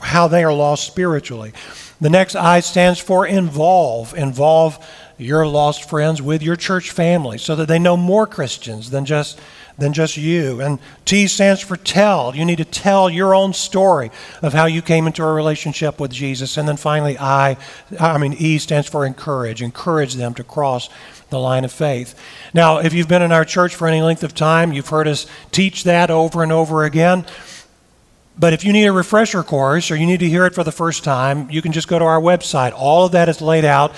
how 0.00 0.28
they 0.28 0.44
are 0.44 0.52
lost 0.54 0.86
spiritually. 0.86 1.52
The 2.00 2.10
next 2.10 2.36
I 2.36 2.60
stands 2.60 2.98
for 2.98 3.26
involve. 3.26 4.14
Involve 4.14 4.78
your 5.18 5.46
lost 5.46 5.88
friends 5.88 6.20
with 6.20 6.42
your 6.42 6.56
church 6.56 6.90
family 6.90 7.38
so 7.38 7.54
that 7.56 7.68
they 7.68 7.78
know 7.78 7.96
more 7.96 8.26
Christians 8.26 8.90
than 8.90 9.04
just 9.04 9.40
than 9.76 9.92
just 9.92 10.16
you. 10.16 10.60
And 10.60 10.78
T 11.04 11.26
stands 11.26 11.60
for 11.60 11.76
tell. 11.76 12.34
You 12.34 12.44
need 12.44 12.58
to 12.58 12.64
tell 12.64 13.10
your 13.10 13.34
own 13.34 13.52
story 13.52 14.10
of 14.42 14.52
how 14.52 14.66
you 14.66 14.82
came 14.82 15.06
into 15.06 15.24
a 15.24 15.32
relationship 15.32 15.98
with 15.98 16.12
Jesus. 16.12 16.56
And 16.56 16.68
then 16.68 16.76
finally, 16.76 17.18
I, 17.18 17.56
I 17.98 18.18
mean, 18.18 18.34
E 18.34 18.58
stands 18.58 18.88
for 18.88 19.04
encourage. 19.04 19.62
Encourage 19.62 20.14
them 20.14 20.34
to 20.34 20.44
cross 20.44 20.88
the 21.30 21.40
line 21.40 21.64
of 21.64 21.72
faith. 21.72 22.14
Now, 22.52 22.78
if 22.78 22.92
you've 22.92 23.08
been 23.08 23.22
in 23.22 23.32
our 23.32 23.44
church 23.44 23.74
for 23.74 23.88
any 23.88 24.00
length 24.00 24.22
of 24.22 24.34
time, 24.34 24.72
you've 24.72 24.88
heard 24.88 25.08
us 25.08 25.26
teach 25.50 25.84
that 25.84 26.10
over 26.10 26.42
and 26.42 26.52
over 26.52 26.84
again. 26.84 27.26
But 28.36 28.52
if 28.52 28.64
you 28.64 28.72
need 28.72 28.86
a 28.86 28.92
refresher 28.92 29.44
course 29.44 29.90
or 29.90 29.96
you 29.96 30.06
need 30.06 30.20
to 30.20 30.28
hear 30.28 30.44
it 30.44 30.54
for 30.54 30.64
the 30.64 30.72
first 30.72 31.04
time, 31.04 31.48
you 31.50 31.62
can 31.62 31.70
just 31.72 31.86
go 31.86 31.98
to 31.98 32.04
our 32.04 32.20
website. 32.20 32.72
All 32.74 33.06
of 33.06 33.12
that 33.12 33.28
is 33.28 33.40
laid 33.40 33.64
out 33.64 33.94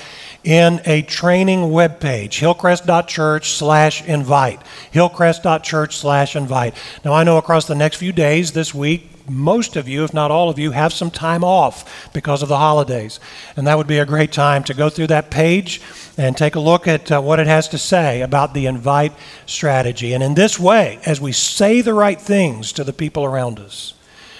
in 0.47 0.81
a 0.85 1.03
training 1.03 1.73
web 1.73 1.99
page, 1.99 2.39
hillcrest.church 2.39 3.51
slash 3.51 4.07
invite. 4.07 4.61
Hillcrest.church 4.93 5.97
slash 5.97 6.37
invite. 6.37 6.75
Now, 7.05 7.13
I 7.15 7.25
know 7.25 7.37
across 7.37 7.67
the 7.67 7.75
next 7.75 7.97
few 7.97 8.13
days 8.13 8.53
this 8.53 8.73
week, 8.73 9.11
most 9.29 9.75
of 9.75 9.89
you, 9.89 10.05
if 10.05 10.15
not 10.15 10.31
all 10.31 10.49
of 10.49 10.57
you, 10.57 10.71
have 10.71 10.93
some 10.93 11.11
time 11.11 11.43
off 11.43 12.13
because 12.13 12.43
of 12.43 12.49
the 12.49 12.59
holidays. 12.59 13.19
And 13.57 13.67
that 13.67 13.77
would 13.77 13.89
be 13.89 13.99
a 13.99 14.07
great 14.07 14.31
time 14.31 14.63
to 14.65 14.75
go 14.75 14.89
through 14.89 15.09
that 15.09 15.33
page 15.33 15.81
and 16.17 16.37
take 16.37 16.55
a 16.55 16.61
look 16.61 16.87
at 16.87 17.11
uh, 17.11 17.21
what 17.21 17.41
it 17.41 17.49
has 17.49 17.67
to 17.71 17.79
say 17.79 18.21
about 18.23 18.55
the 18.55 18.67
invite 18.67 19.13
strategy. 19.45 20.13
And 20.13 20.23
in 20.23 20.35
this 20.35 20.61
way, 20.61 21.01
as 21.05 21.21
we 21.21 21.33
say 21.33 21.81
the 21.81 21.93
right 21.93 22.21
things 22.21 22.71
to 22.75 22.85
the 22.85 22.93
people 22.93 23.25
around 23.25 23.59
us, 23.59 23.95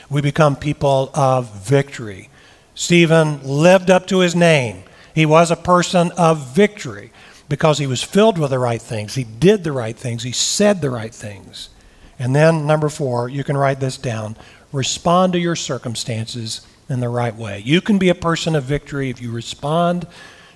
we 0.09 0.21
become 0.21 0.55
people 0.55 1.11
of 1.15 1.53
victory. 1.67 2.29
Stephen 2.77 3.43
lived 3.43 3.91
up 3.91 4.07
to 4.07 4.21
his 4.21 4.37
name. 4.37 4.85
He 5.17 5.25
was 5.25 5.51
a 5.51 5.57
person 5.57 6.13
of 6.19 6.55
victory 6.55 7.11
because 7.49 7.79
he 7.79 7.87
was 7.87 8.03
filled 8.03 8.37
with 8.37 8.51
the 8.51 8.59
right 8.59 8.83
things. 8.83 9.15
He 9.15 9.25
did 9.25 9.65
the 9.65 9.73
right 9.73 9.97
things. 9.97 10.23
He 10.23 10.31
said 10.31 10.83
the 10.83 10.91
right 10.91 11.15
things. 11.15 11.71
And 12.19 12.37
then, 12.37 12.67
number 12.67 12.91
four, 12.91 13.31
you 13.31 13.43
can 13.43 13.57
write 13.57 13.81
this 13.81 13.97
down 13.97 14.37
respond 14.73 15.33
to 15.33 15.39
your 15.39 15.57
circumstances 15.57 16.67
in 16.91 17.01
the 17.01 17.09
right 17.09 17.35
way. 17.35 17.63
You 17.65 17.81
can 17.81 17.97
be 17.97 18.11
a 18.11 18.15
person 18.15 18.55
of 18.55 18.65
victory 18.65 19.09
if 19.09 19.23
you 19.23 19.31
respond 19.31 20.07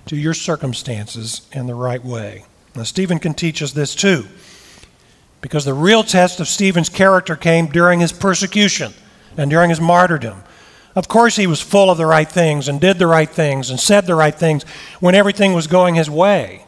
to 0.04 0.16
your 0.16 0.34
circumstances 0.34 1.48
in 1.52 1.66
the 1.66 1.74
right 1.74 2.04
way. 2.04 2.44
Now, 2.76 2.82
Stephen 2.82 3.18
can 3.18 3.32
teach 3.32 3.62
us 3.62 3.72
this 3.72 3.94
too, 3.94 4.26
because 5.40 5.64
the 5.64 5.72
real 5.72 6.02
test 6.02 6.38
of 6.38 6.48
Stephen's 6.48 6.90
character 6.90 7.34
came 7.34 7.66
during 7.68 8.00
his 8.00 8.12
persecution 8.12 8.92
and 9.38 9.50
during 9.50 9.70
his 9.70 9.80
martyrdom. 9.80 10.42
Of 10.94 11.06
course, 11.06 11.36
he 11.36 11.46
was 11.46 11.60
full 11.60 11.90
of 11.90 11.98
the 11.98 12.06
right 12.06 12.30
things 12.30 12.68
and 12.68 12.80
did 12.80 12.98
the 12.98 13.06
right 13.06 13.28
things 13.28 13.70
and 13.70 13.78
said 13.78 14.06
the 14.06 14.14
right 14.14 14.34
things 14.34 14.64
when 14.98 15.14
everything 15.14 15.52
was 15.52 15.66
going 15.66 15.94
his 15.94 16.10
way. 16.10 16.64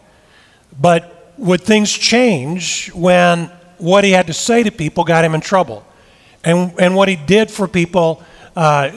But 0.81 1.35
would 1.39 1.61
things 1.61 1.91
change 1.91 2.93
when 2.93 3.51
what 3.79 4.05
he 4.05 4.13
had 4.13 4.29
to 4.29 4.33
say 4.33 4.63
to 4.63 4.71
people 4.71 5.05
got 5.05 5.25
him 5.25 5.35
in 5.35 5.41
trouble? 5.41 5.85
And, 6.45 6.73
and 6.79 6.95
what 6.95 7.09
he 7.09 7.17
did 7.17 7.51
for 7.51 7.67
people 7.67 8.23
uh, 8.55 8.91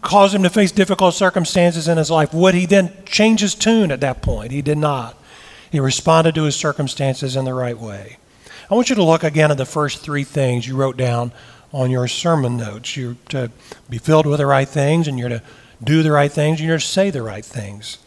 caused 0.00 0.34
him 0.34 0.42
to 0.42 0.50
face 0.50 0.72
difficult 0.72 1.14
circumstances 1.14 1.88
in 1.88 1.98
his 1.98 2.10
life. 2.10 2.32
Would 2.32 2.54
he 2.54 2.66
then 2.66 2.92
change 3.04 3.40
his 3.40 3.54
tune 3.54 3.92
at 3.92 4.00
that 4.00 4.22
point? 4.22 4.50
He 4.50 4.62
did 4.62 4.78
not. 4.78 5.16
He 5.70 5.80
responded 5.80 6.34
to 6.36 6.44
his 6.44 6.56
circumstances 6.56 7.36
in 7.36 7.44
the 7.44 7.54
right 7.54 7.78
way. 7.78 8.16
I 8.70 8.74
want 8.74 8.88
you 8.88 8.96
to 8.96 9.02
look 9.04 9.24
again 9.24 9.50
at 9.50 9.58
the 9.58 9.66
first 9.66 10.00
three 10.00 10.24
things 10.24 10.66
you 10.66 10.76
wrote 10.76 10.96
down 10.96 11.32
on 11.74 11.90
your 11.90 12.06
sermon 12.06 12.56
notes. 12.56 12.96
You're 12.96 13.16
to 13.30 13.50
be 13.90 13.98
filled 13.98 14.26
with 14.26 14.38
the 14.38 14.46
right 14.46 14.68
things, 14.68 15.08
and 15.08 15.18
you're 15.18 15.28
to 15.28 15.42
do 15.82 16.02
the 16.02 16.12
right 16.12 16.30
things, 16.30 16.60
and 16.60 16.68
you're 16.68 16.78
to 16.78 16.84
say 16.84 17.10
the 17.10 17.22
right 17.22 17.44
things. 17.44 17.98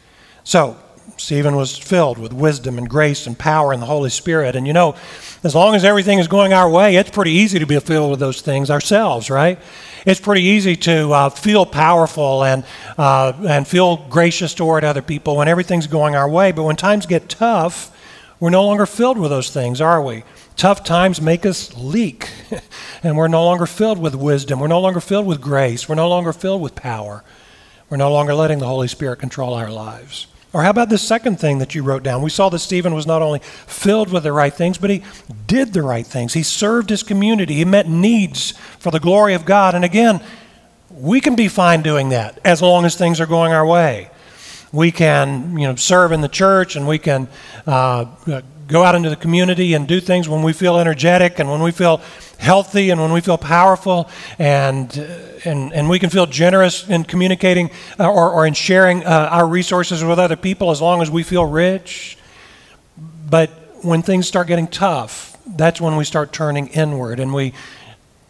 So, 0.43 0.77
Stephen 1.17 1.55
was 1.55 1.77
filled 1.77 2.17
with 2.17 2.31
wisdom 2.31 2.77
and 2.77 2.89
grace 2.89 3.27
and 3.27 3.37
power 3.37 3.73
and 3.73 3.81
the 3.81 3.85
Holy 3.87 4.09
Spirit. 4.09 4.55
And 4.55 4.67
you 4.67 4.73
know, 4.73 4.95
as 5.43 5.55
long 5.55 5.75
as 5.75 5.83
everything 5.83 6.19
is 6.19 6.27
going 6.27 6.53
our 6.53 6.69
way, 6.69 6.95
it's 6.95 7.09
pretty 7.09 7.31
easy 7.31 7.59
to 7.59 7.65
be 7.65 7.79
filled 7.79 8.11
with 8.11 8.19
those 8.19 8.41
things 8.41 8.69
ourselves, 8.69 9.29
right? 9.29 9.59
It's 10.05 10.19
pretty 10.19 10.43
easy 10.43 10.75
to 10.77 11.11
uh, 11.11 11.29
feel 11.29 11.65
powerful 11.65 12.43
and, 12.43 12.63
uh, 12.97 13.33
and 13.47 13.67
feel 13.67 13.97
gracious 14.09 14.53
toward 14.53 14.83
other 14.83 15.01
people 15.01 15.37
when 15.37 15.47
everything's 15.47 15.87
going 15.87 16.15
our 16.15 16.29
way. 16.29 16.51
But 16.51 16.63
when 16.63 16.75
times 16.75 17.05
get 17.05 17.29
tough, 17.29 17.91
we're 18.39 18.49
no 18.49 18.65
longer 18.65 18.85
filled 18.85 19.17
with 19.17 19.31
those 19.31 19.49
things, 19.49 19.81
are 19.81 20.01
we? 20.01 20.23
Tough 20.57 20.83
times 20.83 21.21
make 21.21 21.45
us 21.45 21.77
leak, 21.77 22.31
and 23.03 23.15
we're 23.15 23.27
no 23.27 23.45
longer 23.45 23.67
filled 23.67 23.99
with 23.99 24.15
wisdom. 24.15 24.59
We're 24.59 24.67
no 24.67 24.81
longer 24.81 24.99
filled 24.99 25.27
with 25.27 25.39
grace. 25.39 25.87
We're 25.87 25.93
no 25.93 26.09
longer 26.09 26.33
filled 26.33 26.63
with 26.63 26.73
power. 26.73 27.23
We're 27.91 27.97
no 27.97 28.11
longer 28.11 28.33
letting 28.33 28.57
the 28.57 28.65
Holy 28.65 28.87
Spirit 28.87 29.19
control 29.19 29.53
our 29.53 29.71
lives. 29.71 30.25
Or 30.53 30.63
how 30.63 30.71
about 30.71 30.89
the 30.89 30.97
second 30.97 31.39
thing 31.39 31.59
that 31.59 31.75
you 31.75 31.83
wrote 31.83 32.01
down? 32.01 32.23
We 32.23 32.31
saw 32.31 32.49
that 32.49 32.57
Stephen 32.57 32.95
was 32.95 33.05
not 33.05 33.21
only 33.21 33.37
filled 33.67 34.11
with 34.11 34.23
the 34.23 34.31
right 34.31 34.51
things, 34.51 34.79
but 34.79 34.89
he 34.89 35.03
did 35.45 35.73
the 35.73 35.83
right 35.83 36.07
things. 36.07 36.33
He 36.33 36.41
served 36.41 36.89
his 36.89 37.03
community, 37.03 37.53
he 37.53 37.65
met 37.65 37.87
needs 37.87 38.51
for 38.79 38.89
the 38.89 38.99
glory 38.99 39.35
of 39.35 39.45
God. 39.45 39.75
And 39.75 39.85
again, 39.85 40.21
we 40.89 41.21
can 41.21 41.35
be 41.35 41.49
fine 41.49 41.83
doing 41.83 42.09
that 42.09 42.39
as 42.43 42.63
long 42.63 42.83
as 42.83 42.95
things 42.95 43.21
are 43.21 43.27
going 43.27 43.53
our 43.53 43.65
way. 43.65 44.09
We 44.71 44.91
can, 44.91 45.55
you 45.59 45.67
know, 45.67 45.75
serve 45.75 46.11
in 46.11 46.21
the 46.21 46.27
church 46.27 46.75
and 46.75 46.87
we 46.87 46.97
can 46.97 47.27
uh, 47.67 48.05
go 48.67 48.83
out 48.83 48.95
into 48.95 49.09
the 49.09 49.15
community 49.15 49.73
and 49.73 49.87
do 49.87 49.99
things 49.99 50.27
when 50.27 50.43
we 50.43 50.53
feel 50.53 50.77
energetic 50.77 51.39
and 51.39 51.49
when 51.49 51.61
we 51.61 51.71
feel 51.71 52.01
healthy 52.37 52.89
and 52.89 53.01
when 53.01 53.11
we 53.11 53.21
feel 53.21 53.37
powerful 53.37 54.09
and, 54.37 54.99
uh, 54.99 55.49
and, 55.49 55.73
and 55.73 55.89
we 55.89 55.99
can 55.99 56.09
feel 56.09 56.25
generous 56.25 56.87
in 56.87 57.03
communicating 57.03 57.71
uh, 57.99 58.09
or, 58.09 58.29
or 58.29 58.45
in 58.45 58.53
sharing 58.53 59.05
uh, 59.05 59.29
our 59.31 59.47
resources 59.47 60.03
with 60.03 60.19
other 60.19 60.35
people 60.35 60.69
as 60.69 60.81
long 60.81 61.01
as 61.01 61.09
we 61.09 61.23
feel 61.23 61.45
rich. 61.45 62.17
But 63.29 63.49
when 63.83 64.01
things 64.01 64.27
start 64.27 64.47
getting 64.47 64.67
tough, 64.67 65.37
that's 65.45 65.79
when 65.79 65.95
we 65.95 66.03
start 66.03 66.33
turning 66.33 66.67
inward 66.67 67.19
and 67.19 67.33
we 67.33 67.53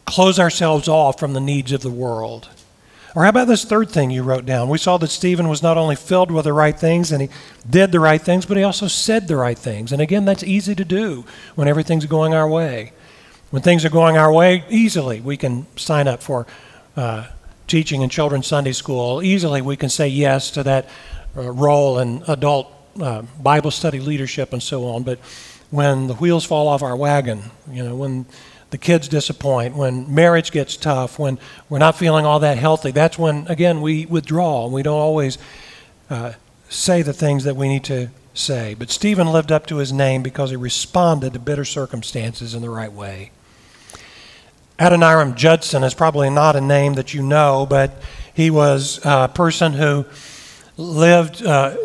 close 0.06 0.40
ourselves 0.40 0.88
off 0.88 1.20
from 1.20 1.34
the 1.34 1.42
needs 1.42 1.72
of 1.72 1.82
the 1.82 1.90
world. 1.90 2.48
Or 3.16 3.24
how 3.24 3.30
about 3.30 3.48
this 3.48 3.64
third 3.64 3.90
thing 3.90 4.12
you 4.12 4.22
wrote 4.22 4.46
down? 4.46 4.70
We 4.70 4.78
saw 4.78 4.98
that 4.98 5.10
Stephen 5.10 5.48
was 5.48 5.64
not 5.64 5.78
only 5.78 5.96
filled 5.96 6.30
with 6.30 6.46
the 6.46 6.54
right 6.54 6.78
things 6.78 7.12
and 7.12 7.22
he 7.22 7.30
did 7.68 7.92
the 7.92 8.00
right 8.00 8.22
things, 8.22 8.46
but 8.46 8.58
he 8.58 8.64
also 8.64 8.88
said 8.88 9.28
the 9.28 9.38
right 9.38 9.58
things. 9.58 9.92
And 9.92 10.02
again, 10.02 10.26
that's 10.26 10.44
easy 10.44 10.76
to 10.76 10.86
do 10.86 11.26
when 11.56 11.68
everything's 11.68 12.06
going 12.06 12.34
our 12.34 12.48
way. 12.48 12.92
When 13.50 13.62
things 13.62 13.86
are 13.86 13.90
going 13.90 14.18
our 14.18 14.32
way, 14.32 14.66
easily 14.70 15.22
we 15.22 15.38
can 15.38 15.66
sign 15.78 16.08
up 16.08 16.22
for 16.22 16.46
uh, 16.96 17.28
teaching 17.66 18.02
in 18.02 18.10
children's 18.10 18.48
Sunday 18.48 18.74
school. 18.74 19.24
Easily 19.24 19.62
we 19.62 19.78
can 19.78 19.90
say 19.90 20.08
yes 20.08 20.52
to 20.52 20.64
that 20.64 20.90
uh, 21.36 21.52
role 21.52 22.00
in 22.00 22.24
adult 22.28 22.74
uh, 23.02 23.22
Bible 23.40 23.72
study 23.72 24.00
leadership 24.00 24.54
and 24.54 24.62
so 24.62 24.86
on. 24.86 25.04
But 25.04 25.20
when 25.70 26.08
the 26.08 26.16
wheels 26.16 26.46
fall 26.46 26.68
off 26.68 26.84
our 26.84 26.96
wagon, 26.96 27.44
you 27.72 27.84
know, 27.84 27.96
when 27.96 28.26
the 28.70 28.78
kids 28.78 29.08
disappoint, 29.08 29.76
when 29.76 30.14
marriage 30.14 30.52
gets 30.52 30.76
tough, 30.76 31.18
when 31.18 31.40
we're 31.70 31.78
not 31.78 31.98
feeling 31.98 32.26
all 32.26 32.40
that 32.40 32.58
healthy, 32.58 32.92
that's 32.92 33.18
when, 33.18 33.48
again, 33.48 33.82
we 33.82 34.06
withdraw 34.06 34.68
we 34.68 34.84
don't 34.84 35.00
always 35.00 35.38
uh, 36.10 36.34
say 36.70 37.02
the 37.02 37.14
things 37.14 37.46
that 37.46 37.56
we 37.56 37.68
need 37.68 37.84
to 37.86 38.10
say. 38.34 38.74
But 38.74 38.92
Stephen 38.92 39.28
lived 39.28 39.52
up 39.52 39.66
to 39.68 39.78
his 39.78 39.94
name 39.94 40.22
because 40.22 40.50
he 40.50 40.56
responded 40.56 41.34
to 41.34 41.40
bitter 41.40 41.66
circumstances 41.66 42.54
in 42.54 42.62
the 42.62 42.70
right 42.70 42.92
way. 42.92 43.32
Adoniram 44.80 45.36
Judson 45.36 45.84
is 45.84 45.94
probably 45.94 46.30
not 46.30 46.56
a 46.56 46.62
name 46.62 46.94
that 46.96 47.14
you 47.14 47.24
know, 47.24 47.66
but 47.68 48.00
he 48.34 48.52
was 48.52 49.00
a 49.04 49.28
person 49.28 49.74
who 49.74 50.06
lived 50.78 51.44
uh, 51.44 51.76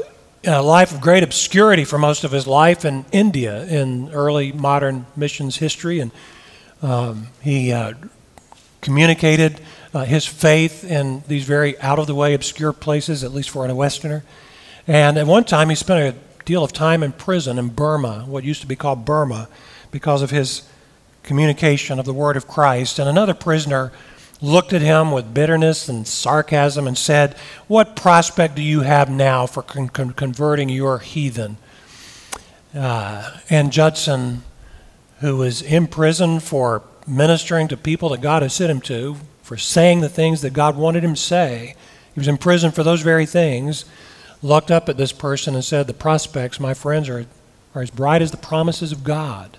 a 0.45 0.63
life 0.63 0.93
of 0.93 1.01
great 1.01 1.23
obscurity 1.23 1.85
for 1.85 1.99
most 1.99 2.25
of 2.25 2.33
his 2.33 2.47
life 2.47 2.85
in 2.85 3.07
India 3.13 3.65
in 3.67 4.11
early 4.13 4.53
modern 4.53 5.07
missions 5.17 5.57
history 5.57 6.01
and 6.01 6.11
um, 6.83 7.29
he 7.41 7.73
uh, 7.73 7.95
communicated 8.81 9.61
uh, 9.95 10.05
his 10.05 10.27
faith 10.27 10.85
in 10.85 11.23
these 11.29 11.45
very 11.45 11.79
out 11.81 11.99
of 11.99 12.07
the 12.07 12.15
way, 12.15 12.35
obscure 12.35 12.73
places, 12.73 13.23
at 13.23 13.33
least 13.33 13.51
for 13.51 13.67
a 13.67 13.75
Westerner. 13.75 14.25
And 14.87 15.17
at 15.17 15.27
one 15.27 15.45
time, 15.45 15.69
he 15.69 15.75
spent 15.77 16.15
a 16.15 16.45
deal 16.45 16.65
of 16.65 16.73
time 16.73 17.03
in 17.03 17.13
prison 17.13 17.59
in 17.59 17.69
Burma, 17.69 18.25
what 18.27 18.43
used 18.43 18.61
to 18.63 18.67
be 18.67 18.77
called 18.77 19.05
Burma, 19.05 19.49
because 19.91 20.23
of 20.23 20.31
his 20.31 20.69
communication 21.23 21.99
of 21.99 22.05
the 22.05 22.13
word 22.13 22.37
of 22.37 22.49
Christ. 22.49 22.99
And 22.99 23.09
another 23.09 23.35
prisoner 23.35 23.93
looked 24.41 24.73
at 24.73 24.83
him 24.83 25.13
with 25.13 25.33
bitterness 25.33 25.89
and 25.89 26.07
sarcasm 26.07 26.89
and 26.89 26.99
said, 26.99 27.37
What 27.69 27.95
prospect 27.95 28.57
do 28.57 28.63
you 28.63 28.81
have 28.81 29.09
now 29.09 29.47
for 29.47 29.63
con- 29.63 29.89
con- 29.89 30.13
converting 30.13 30.69
your 30.69 30.99
heathen? 30.99 31.59
Uh, 32.75 33.39
and 33.49 33.71
Judson 33.71 34.43
who 35.23 35.37
was 35.37 35.63
in 35.63 35.87
prison 35.87 36.41
for 36.41 36.83
ministering 37.07 37.69
to 37.69 37.77
people 37.77 38.11
that 38.11 38.21
God 38.21 38.43
had 38.43 38.51
sent 38.51 38.71
him 38.71 38.81
to, 38.83 39.17
for 39.43 39.57
saying 39.57 40.01
the 40.01 40.09
things 40.09 40.43
that 40.43 40.53
God 40.53 40.77
wanted 40.77 41.05
him 41.05 41.15
to 41.15 41.21
say. 41.21 41.77
He 42.13 42.21
was 42.21 42.29
in 42.29 42.37
prison 42.37 42.73
for 42.73 42.83
those 42.83 43.03
very 43.03 43.25
things. 43.25 43.85
Looked 44.43 44.73
up 44.73 44.89
at 44.89 44.97
this 44.97 45.13
person 45.13 45.55
and 45.55 45.65
said, 45.65 45.87
The 45.87 45.95
prospects, 45.95 46.59
my 46.59 46.75
friends, 46.75 47.09
are, 47.09 47.27
are 47.73 47.83
as 47.83 47.91
bright 47.91 48.21
as 48.21 48.33
the 48.33 48.37
promises 48.37 48.91
of 48.91 49.05
God. 49.05 49.59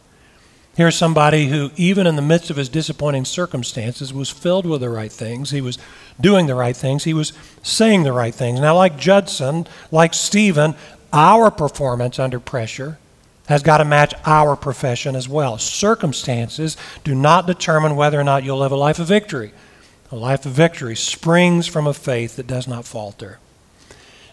Here's 0.75 0.95
somebody 0.95 1.47
who, 1.47 1.71
even 1.77 2.07
in 2.07 2.17
the 2.17 2.21
midst 2.21 2.49
of 2.49 2.57
his 2.57 2.67
disappointing 2.67 3.23
circumstances, 3.23 4.13
was 4.13 4.29
filled 4.29 4.65
with 4.65 4.81
the 4.81 4.89
right 4.89 5.11
things. 5.11 5.51
He 5.51 5.61
was 5.61 5.77
doing 6.19 6.47
the 6.47 6.55
right 6.55 6.75
things. 6.75 7.05
He 7.05 7.13
was 7.13 7.31
saying 7.61 8.03
the 8.03 8.11
right 8.11 8.35
things. 8.35 8.59
Now, 8.59 8.75
like 8.75 8.97
Judson, 8.97 9.65
like 9.91 10.13
Stephen, 10.13 10.75
our 11.13 11.49
performance 11.49 12.19
under 12.19 12.39
pressure 12.39 12.97
has 13.47 13.63
got 13.63 13.77
to 13.77 13.85
match 13.85 14.13
our 14.25 14.55
profession 14.55 15.15
as 15.15 15.27
well. 15.27 15.57
Circumstances 15.57 16.77
do 17.03 17.13
not 17.13 17.47
determine 17.47 17.95
whether 17.95 18.19
or 18.19 18.23
not 18.23 18.43
you'll 18.43 18.59
live 18.59 18.71
a 18.71 18.77
life 18.77 18.99
of 18.99 19.07
victory. 19.07 19.51
A 20.11 20.15
life 20.15 20.45
of 20.45 20.53
victory 20.53 20.95
springs 20.95 21.67
from 21.67 21.87
a 21.87 21.93
faith 21.93 22.35
that 22.35 22.47
does 22.47 22.67
not 22.67 22.85
falter. 22.85 23.39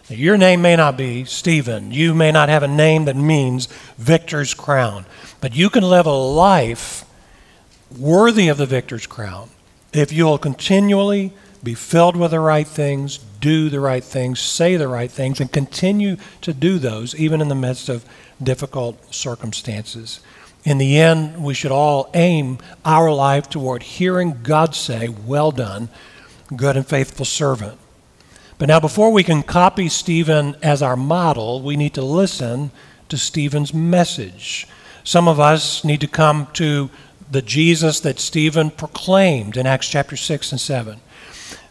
Now, 0.09 0.15
your 0.15 0.37
name 0.37 0.61
may 0.61 0.75
not 0.75 0.97
be 0.97 1.25
Stephen. 1.25 1.91
You 1.91 2.13
may 2.13 2.31
not 2.31 2.49
have 2.49 2.63
a 2.63 2.67
name 2.67 3.05
that 3.05 3.15
means 3.15 3.67
victor's 3.97 4.53
crown. 4.53 5.05
But 5.41 5.55
you 5.55 5.69
can 5.69 5.83
live 5.83 6.05
a 6.05 6.11
life 6.11 7.05
worthy 7.97 8.47
of 8.47 8.57
the 8.57 8.65
victor's 8.65 9.07
crown 9.07 9.49
if 9.93 10.11
you'll 10.11 10.37
continually 10.37 11.33
be 11.63 11.73
filled 11.73 12.15
with 12.15 12.31
the 12.31 12.39
right 12.39 12.67
things, 12.67 13.17
do 13.39 13.69
the 13.69 13.79
right 13.79 14.03
things, 14.03 14.39
say 14.39 14.75
the 14.77 14.87
right 14.87 15.11
things, 15.11 15.39
and 15.39 15.51
continue 15.51 16.17
to 16.41 16.53
do 16.53 16.79
those 16.79 17.13
even 17.15 17.41
in 17.41 17.49
the 17.49 17.55
midst 17.55 17.89
of 17.89 18.05
difficult 18.43 19.13
circumstances. 19.13 20.19
In 20.63 20.77
the 20.77 20.99
end, 20.99 21.43
we 21.43 21.53
should 21.53 21.71
all 21.71 22.09
aim 22.13 22.59
our 22.85 23.11
life 23.11 23.49
toward 23.49 23.83
hearing 23.83 24.39
God 24.43 24.75
say, 24.75 25.07
Well 25.09 25.51
done, 25.51 25.89
good 26.55 26.77
and 26.77 26.85
faithful 26.85 27.25
servant. 27.25 27.77
But 28.59 28.67
now, 28.67 28.79
before 28.79 29.11
we 29.11 29.23
can 29.23 29.41
copy 29.41 29.89
Stephen 29.89 30.55
as 30.61 30.83
our 30.83 30.95
model, 30.95 31.61
we 31.61 31.75
need 31.75 31.95
to 31.95 32.03
listen 32.03 32.69
to 33.09 33.17
Stephen's 33.17 33.73
message. 33.73 34.67
Some 35.03 35.27
of 35.27 35.39
us 35.39 35.83
need 35.83 36.01
to 36.01 36.07
come 36.07 36.47
to 36.53 36.91
the 37.31 37.41
Jesus 37.41 38.01
that 38.01 38.19
Stephen 38.19 38.69
proclaimed 38.69 39.57
in 39.57 39.65
Acts 39.65 39.87
chapter 39.87 40.15
6 40.15 40.51
and 40.51 40.61
7. 40.61 40.99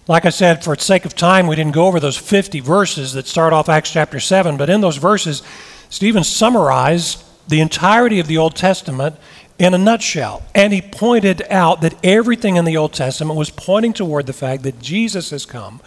Like 0.08 0.26
I 0.26 0.30
said, 0.30 0.64
for 0.64 0.74
the 0.74 0.82
sake 0.82 1.04
of 1.04 1.14
time, 1.14 1.46
we 1.46 1.54
didn't 1.54 1.74
go 1.74 1.86
over 1.86 2.00
those 2.00 2.16
50 2.16 2.58
verses 2.58 3.12
that 3.12 3.28
start 3.28 3.52
off 3.52 3.68
Acts 3.68 3.92
chapter 3.92 4.18
7, 4.18 4.56
but 4.56 4.68
in 4.68 4.80
those 4.80 4.96
verses, 4.96 5.44
Stephen 5.90 6.24
summarized 6.24 7.22
the 7.48 7.60
entirety 7.60 8.20
of 8.20 8.28
the 8.28 8.38
Old 8.38 8.56
Testament 8.56 9.16
in 9.58 9.74
a 9.74 9.78
nutshell. 9.78 10.42
And 10.54 10.72
he 10.72 10.80
pointed 10.80 11.42
out 11.50 11.82
that 11.82 11.94
everything 12.02 12.56
in 12.56 12.64
the 12.64 12.76
Old 12.76 12.94
Testament 12.94 13.38
was 13.38 13.50
pointing 13.50 13.92
toward 13.92 14.26
the 14.26 14.32
fact 14.32 14.62
that 14.62 14.80
Jesus 14.80 15.30
has 15.30 15.44
come 15.44 15.80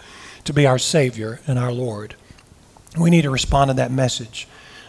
to 0.44 0.52
be 0.52 0.66
our 0.66 0.78
Savior 0.78 1.40
and 1.46 1.58
our 1.58 1.72
Lord. 1.72 2.14
We 2.98 3.10
need 3.10 3.22
to 3.22 3.30
respond 3.30 3.70
to 3.70 3.74
that 3.74 3.90
message. 3.90 4.46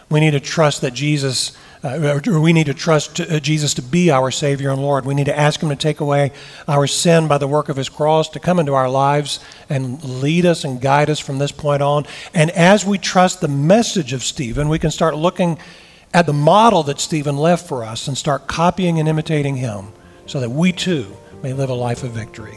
We 0.08 0.20
need 0.20 0.32
to 0.32 0.40
trust 0.40 0.82
that 0.82 0.94
Jesus 0.94 1.56
uh, 1.86 2.20
we 2.40 2.52
need 2.52 2.66
to 2.66 2.74
trust 2.74 3.20
uh, 3.20 3.38
Jesus 3.40 3.74
to 3.74 3.82
be 3.82 4.10
our 4.10 4.30
Savior 4.30 4.70
and 4.70 4.80
Lord. 4.80 5.04
We 5.04 5.14
need 5.14 5.26
to 5.26 5.38
ask 5.38 5.62
Him 5.62 5.68
to 5.68 5.76
take 5.76 6.00
away 6.00 6.32
our 6.66 6.86
sin 6.86 7.28
by 7.28 7.38
the 7.38 7.46
work 7.46 7.68
of 7.68 7.76
His 7.76 7.88
cross, 7.88 8.28
to 8.30 8.40
come 8.40 8.58
into 8.58 8.74
our 8.74 8.90
lives 8.90 9.40
and 9.68 10.02
lead 10.02 10.46
us 10.46 10.64
and 10.64 10.80
guide 10.80 11.10
us 11.10 11.20
from 11.20 11.38
this 11.38 11.52
point 11.52 11.82
on. 11.82 12.06
And 12.34 12.50
as 12.50 12.84
we 12.84 12.98
trust 12.98 13.40
the 13.40 13.48
message 13.48 14.12
of 14.12 14.22
Stephen, 14.22 14.68
we 14.68 14.78
can 14.78 14.90
start 14.90 15.16
looking 15.16 15.58
at 16.12 16.26
the 16.26 16.32
model 16.32 16.82
that 16.84 16.98
Stephen 16.98 17.36
left 17.36 17.68
for 17.68 17.84
us 17.84 18.08
and 18.08 18.16
start 18.16 18.46
copying 18.46 18.98
and 18.98 19.08
imitating 19.08 19.56
him 19.56 19.92
so 20.26 20.40
that 20.40 20.50
we 20.50 20.72
too 20.72 21.16
may 21.42 21.52
live 21.52 21.70
a 21.70 21.74
life 21.74 22.02
of 22.02 22.10
victory. 22.10 22.56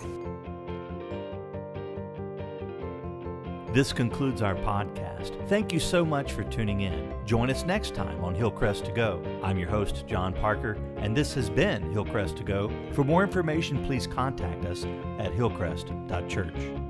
This 3.71 3.93
concludes 3.93 4.41
our 4.41 4.55
podcast. 4.55 5.47
Thank 5.47 5.71
you 5.71 5.79
so 5.79 6.03
much 6.03 6.31
for 6.31 6.43
tuning 6.43 6.81
in. 6.81 7.13
Join 7.25 7.51
us 7.51 7.63
next 7.65 7.93
time 7.93 8.23
on 8.23 8.33
Hillcrest 8.33 8.85
to 8.85 8.91
Go. 8.91 9.21
I'm 9.43 9.59
your 9.59 9.69
host, 9.69 10.05
John 10.07 10.33
Parker, 10.33 10.75
and 10.97 11.15
this 11.15 11.35
has 11.35 11.51
been 11.51 11.91
Hillcrest 11.91 12.37
to 12.37 12.43
Go. 12.43 12.71
For 12.93 13.03
more 13.03 13.21
information, 13.21 13.85
please 13.85 14.07
contact 14.07 14.65
us 14.65 14.85
at 15.19 15.33
hillcrest.church. 15.33 16.88